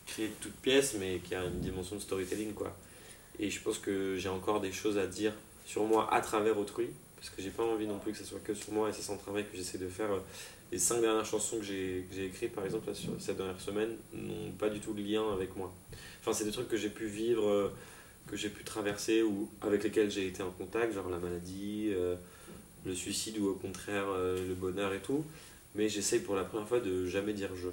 [0.05, 2.75] créé de toutes pièces, mais qui a une dimension de storytelling, quoi.
[3.39, 5.33] Et je pense que j'ai encore des choses à dire
[5.65, 8.39] sur moi à travers autrui, parce que j'ai pas envie non plus que ce soit
[8.43, 10.09] que sur moi et c'est sans travail que j'essaie de faire.
[10.71, 14.79] Les cinq dernières chansons que j'ai écrites, par exemple, cette dernière semaine, n'ont pas du
[14.81, 15.73] tout de lien avec moi.
[16.19, 17.73] Enfin, c'est des trucs que j'ai pu vivre, euh,
[18.27, 22.15] que j'ai pu traverser ou avec lesquels j'ai été en contact, genre la maladie, euh,
[22.85, 25.23] le suicide ou au contraire euh, le bonheur et tout.
[25.73, 27.69] Mais j'essaye pour la première fois de jamais dire je.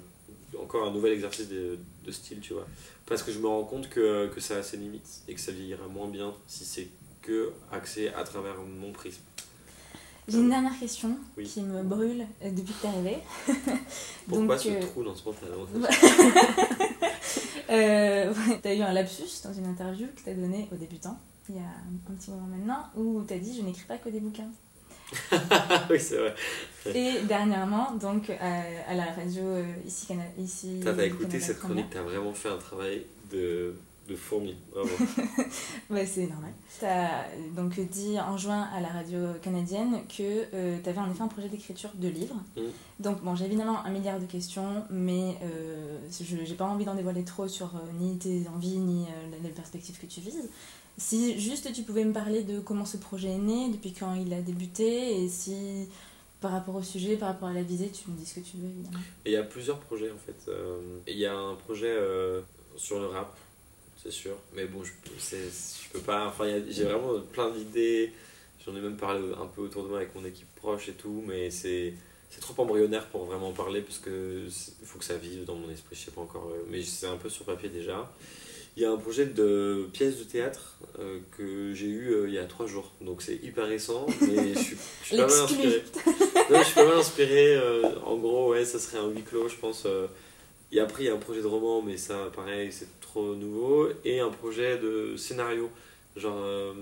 [0.57, 2.65] Encore un nouvel exercice de, de style, tu vois.
[3.05, 5.51] Parce que je me rends compte que, que ça a ses limites et que ça
[5.51, 6.87] vieillira moins bien si c'est
[7.21, 9.21] que axé à travers mon prisme.
[10.27, 11.45] J'ai une dernière question Oui.
[11.45, 13.17] qui me brûle euh, depuis que t'es arrivé.
[14.27, 15.67] Pourquoi Donc, ce euh, trou dans ce pantalon
[17.69, 21.17] Euh, ouais, t'as eu un lapsus dans une interview que t'as donnée aux débutants,
[21.49, 24.19] il y a un, petit moment maintenant, où t'as dit je n'écris pas que des
[24.19, 24.49] bouquins.
[25.89, 26.35] Oui, c'est vrai.
[26.93, 31.87] Et dernièrement, donc à, à la radio euh, ici, Cana ici T'as écouté cette chronique,
[31.89, 33.75] t'as vraiment fait un travail de,
[34.07, 34.55] de fourmi.
[34.71, 34.89] Bravo.
[35.89, 36.51] Ouais, c'est normal.
[36.79, 37.25] T'as
[37.55, 41.49] donc dit en juin à la radio canadienne que euh, t'avais en effet un projet
[41.49, 42.35] d'écriture de livre.
[42.57, 42.61] Mm.
[42.99, 46.95] Donc bon, j'ai évidemment un milliard de questions, mais euh, je j'ai pas envie d'en
[46.95, 50.49] dévoiler trop sur euh, ni tes envies ni euh, les perspectives que tu vises.
[50.97, 54.33] Si juste tu pouvais me parler de comment ce projet est né, depuis quand il
[54.33, 55.89] a débuté, et si
[56.39, 58.57] par rapport au sujet, par rapport à la visée, tu me dis ce que tu
[58.57, 59.03] veux évidemment.
[59.25, 60.49] Il y a plusieurs projets en fait.
[61.07, 61.93] Il y a un projet
[62.77, 63.35] sur le rap,
[64.05, 64.35] c'est sûr.
[64.55, 64.91] Mais bon, je,
[65.35, 66.27] je peux pas.
[66.27, 68.11] Enfin, j'ai vraiment plein d'idées.
[68.65, 71.23] J'en ai même parlé un peu autour de moi avec mon équipe proche et tout.
[71.27, 71.93] Mais c'est,
[72.41, 74.43] trop embryonnaire pour vraiment en parler parce que
[74.83, 75.95] faut que ça vive dans mon esprit.
[75.95, 76.49] Je sais pas encore.
[76.53, 78.11] euh, Mais c'est un peu sur papier déjà.
[78.77, 82.33] Il y a un projet de pièce de théâtre euh, que j'ai eu euh, il
[82.33, 82.91] y a trois jours.
[83.01, 84.05] Donc c'est hyper récent.
[84.21, 85.83] Mais je suis, je suis pas mal inspiré.
[86.51, 87.55] Non, je suis pas mal inspiré.
[87.55, 89.87] euh, en gros, ouais, ça serait un huis clos, je pense.
[90.75, 93.87] Et après, il y a un projet de roman, mais ça, pareil, c'est trop nouveau.
[94.03, 95.69] Et un projet de scénario.
[96.17, 96.73] Genre, euh,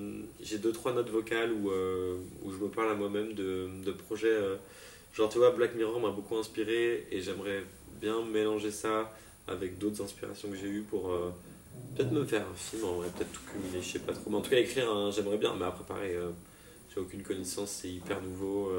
[0.41, 3.91] j'ai deux, trois notes vocales où, euh, où je me parle à moi-même de, de
[3.91, 4.27] projets.
[4.29, 4.55] euh,
[5.13, 7.63] genre, tu vois, Black Mirror m'a beaucoup inspiré et j'aimerais
[8.01, 9.11] bien mélanger ça
[9.47, 11.11] avec d'autres inspirations que j'ai eues pour
[11.95, 14.29] peut-être me faire un film, en vrai, peut-être tout cumuler, je sais pas trop.
[14.29, 15.53] Mais en tout cas, écrire, un- j'aimerais bien.
[15.57, 16.15] Mais après, pareil,
[16.93, 18.71] j'ai aucune connaissance, c'est hyper nouveau.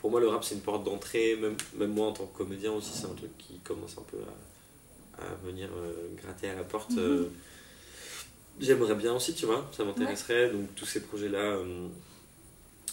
[0.00, 1.36] Pour moi, le rap, c'est une porte d'entrée.
[1.36, 4.18] Même, même moi, en tant que comédien aussi, c'est un truc qui commence un peu
[5.18, 6.90] à, à venir euh, gratter à la porte.
[6.90, 6.98] Mhm.
[6.98, 7.28] euh.
[8.60, 10.50] J'aimerais bien aussi, tu vois, ça m'intéresserait.
[10.50, 11.86] Donc, tous ces projets-là euh,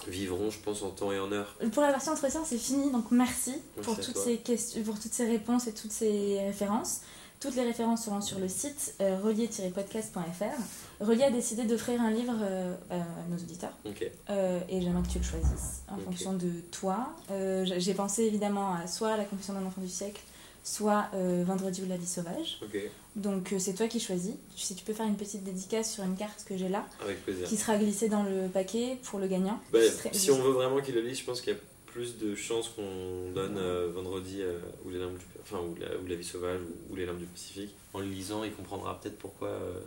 [0.07, 1.55] vivront, je pense, en temps et en heure.
[1.71, 5.13] Pour la version entretien, c'est fini, donc merci, pour, à toutes ces questions, pour toutes
[5.13, 7.01] ces réponses et toutes ces références.
[7.39, 11.03] Toutes les références seront sur le site euh, relier-podcast.fr.
[11.03, 12.95] Relier a décidé d'offrir un livre euh, à
[13.29, 13.73] nos auditeurs
[14.29, 17.09] euh, et j'aimerais que tu le choisisses en fonction de toi.
[17.31, 20.21] Euh, j'ai- pensé évidemment à soit La confession d'un enfant du siècle,
[20.63, 22.59] soit Vendredi ou la vie sauvage.
[23.15, 24.33] Donc c'est toi qui choisis.
[24.55, 27.57] Si tu peux faire une petite dédicace sur une carte que j'ai là, avec qui
[27.57, 29.59] sera glissée dans le paquet pour le gagnant.
[29.71, 31.59] Bah, serais- si on veut vraiment qu'il le lise, je pense qu'il y a
[31.95, 35.97] plus de chances qu'on donne euh, vendredi euh, ou, les larmes du, enfin, ou, la,
[35.97, 37.73] ou la vie sauvage ou, ou les larmes du Pacifique.
[37.93, 39.79] En le lisant, il comprendra peut-être pourquoi, euh,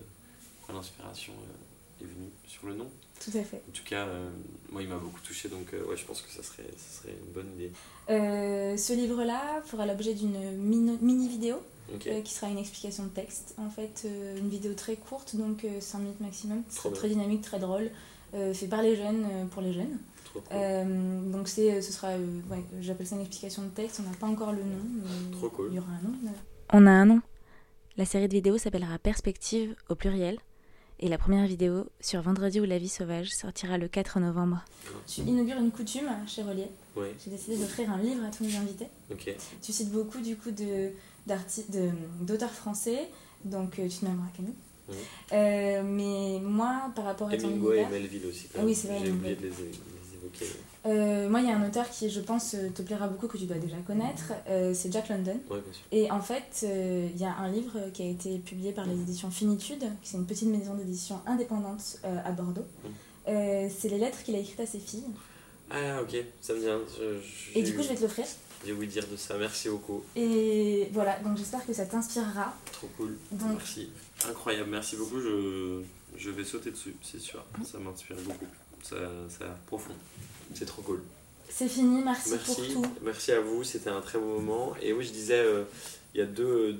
[0.58, 2.86] pourquoi l'inspiration euh, est venue sur le nom.
[3.22, 3.60] Tout à fait.
[3.68, 4.26] En tout cas, euh,
[4.70, 7.12] moi, il m'a beaucoup touché, donc euh, ouais, je pense que ça serait, ça serait
[7.26, 7.72] une bonne idée.
[8.08, 11.56] Euh, ce livre-là fera l'objet d'une mini- mini-vidéo
[12.06, 13.54] euh, qui sera une explication de texte.
[13.58, 16.62] En fait, euh, une vidéo très courte, donc 5 minutes maximum,
[16.94, 17.90] très dynamique, très drôle,
[18.32, 19.98] euh, fait par les jeunes euh, pour les jeunes.
[20.30, 20.48] Trop cool.
[20.52, 24.00] Euh, donc c'est, ce sera, euh, ouais, j'appelle ça une explication de texte.
[24.04, 24.84] On n'a pas encore le nom,
[25.30, 25.68] mais Trop cool.
[25.70, 26.14] il y aura un nom.
[26.72, 27.20] On a un nom.
[27.96, 30.38] La série de vidéos s'appellera Perspective au pluriel.
[31.00, 34.64] Et la première vidéo sur Vendredi ou la vie sauvage sortira le 4 novembre.
[35.06, 36.66] Tu inaugures une coutume chez Relier.
[36.96, 38.88] Ouais, J'ai décidé d'offrir un livre à tous mes invités.
[39.62, 40.90] Tu cites beaucoup du coup de,
[41.24, 41.90] d'arti- de-
[42.24, 43.08] d'auteurs français,
[43.44, 44.54] donc euh, tu te nommeras Camille.
[45.32, 48.48] Euh, mais moi, par rapport à ton Hemingway et univers, Melville aussi.
[48.52, 49.52] quand Ah oui, c'est vrai, J'ai oublié de les,
[50.86, 53.36] euh, moi il y a un auteur qui, je pense, euh, te plaira beaucoup, que
[53.38, 55.38] tu dois déjà connaître, euh, c'est Jack London.
[55.50, 55.82] Ouais, bien sûr.
[55.92, 58.94] Et en fait, euh, il y a un livre qui a été publié par les
[58.94, 62.66] éditions Finitude, qui c'est une petite maison d'édition indépendante à Bordeaux.
[62.84, 62.88] Mm.
[63.70, 65.04] C'est les lettres qu'il a écrites à ses filles.
[65.70, 66.78] Ah, ok, ça me vient.
[66.98, 68.24] Je- je- Et du coup, je vais te l'offrir.
[68.66, 70.02] J'ai ouï dire de ça, merci beaucoup.
[70.16, 72.54] Et voilà, donc j'espère que ça t'inspirera.
[72.72, 73.16] Trop cool.
[73.32, 73.88] Donc- Merci.
[74.28, 75.20] Incroyable, merci beaucoup.
[75.20, 75.82] Je,
[76.16, 77.44] je vais sauter dessus, c'est sûr.
[77.70, 78.46] Ça m'inspire beaucoup.
[78.82, 78.96] Ça,
[79.28, 79.92] ça a l'air profond.
[80.54, 81.02] C'est trop cool.
[81.50, 82.54] C'est fini, merci, Merci.
[82.54, 82.92] pour tout.
[83.02, 84.74] Merci à vous, c'était un très beau moment.
[84.82, 85.64] Et oui, je disais, euh,
[86.14, 86.76] il y a deux,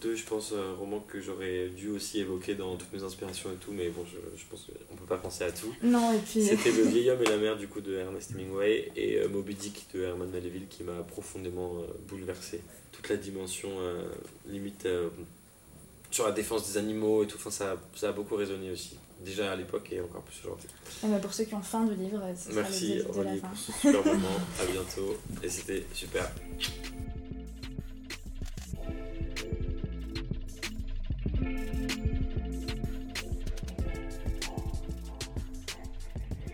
[0.00, 3.56] deux, je pense, euh, romans que j'aurais dû aussi évoquer dans toutes mes inspirations et
[3.56, 5.74] tout, mais bon, je, je pense qu'on peut pas penser à tout.
[5.82, 6.42] Non, et puis.
[6.44, 9.54] C'était Le vieil homme et la mer du coup de Ernest Hemingway et euh, Moby
[9.54, 12.60] Dick de Herman Melville qui m'a profondément euh, bouleversé.
[12.92, 14.04] Toute la dimension euh,
[14.46, 15.08] limite euh,
[16.10, 17.36] sur la défense des animaux et tout.
[17.38, 18.96] Enfin, ça, ça a beaucoup résonné aussi.
[19.24, 20.68] Déjà à l'époque et encore plus aujourd'hui.
[21.04, 24.04] Ah bah, pour ceux qui ont faim de livre, c'est Merci Aurélie pour ce super
[24.04, 24.28] moment.
[24.60, 25.18] à bientôt.
[25.42, 26.30] Et c'était super.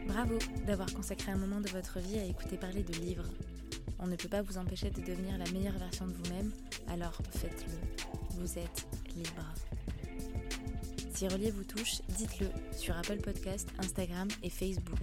[0.07, 3.25] Bravo d'avoir consacré un moment de votre vie à écouter parler de livres.
[3.99, 6.53] On ne peut pas vous empêcher de devenir la meilleure version de vous-même,
[6.89, 8.11] alors faites-le.
[8.39, 8.87] Vous êtes
[9.17, 9.45] libre.
[11.17, 15.01] Si Relier vous touche, dites-le sur Apple Podcast, Instagram et Facebook,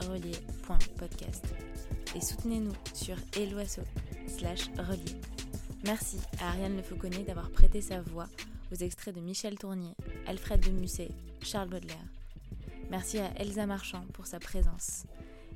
[0.00, 1.44] relier.podcast.
[2.16, 3.82] Et soutenez-nous sur Eloasso
[4.26, 5.14] slash relier.
[5.84, 8.26] Merci à Ariane Le Fauconnier d'avoir prêté sa voix
[8.72, 9.94] aux extraits de Michel Tournier,
[10.26, 11.12] Alfred de Musset,
[11.42, 12.08] Charles Baudelaire.
[12.90, 15.04] Merci à Elsa Marchand pour sa présence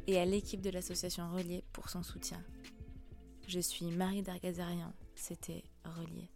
[0.06, 2.40] et à l'équipe de l'association Relier pour son soutien.
[3.48, 6.30] Je suis Marie Dargazarian, c'était Relier.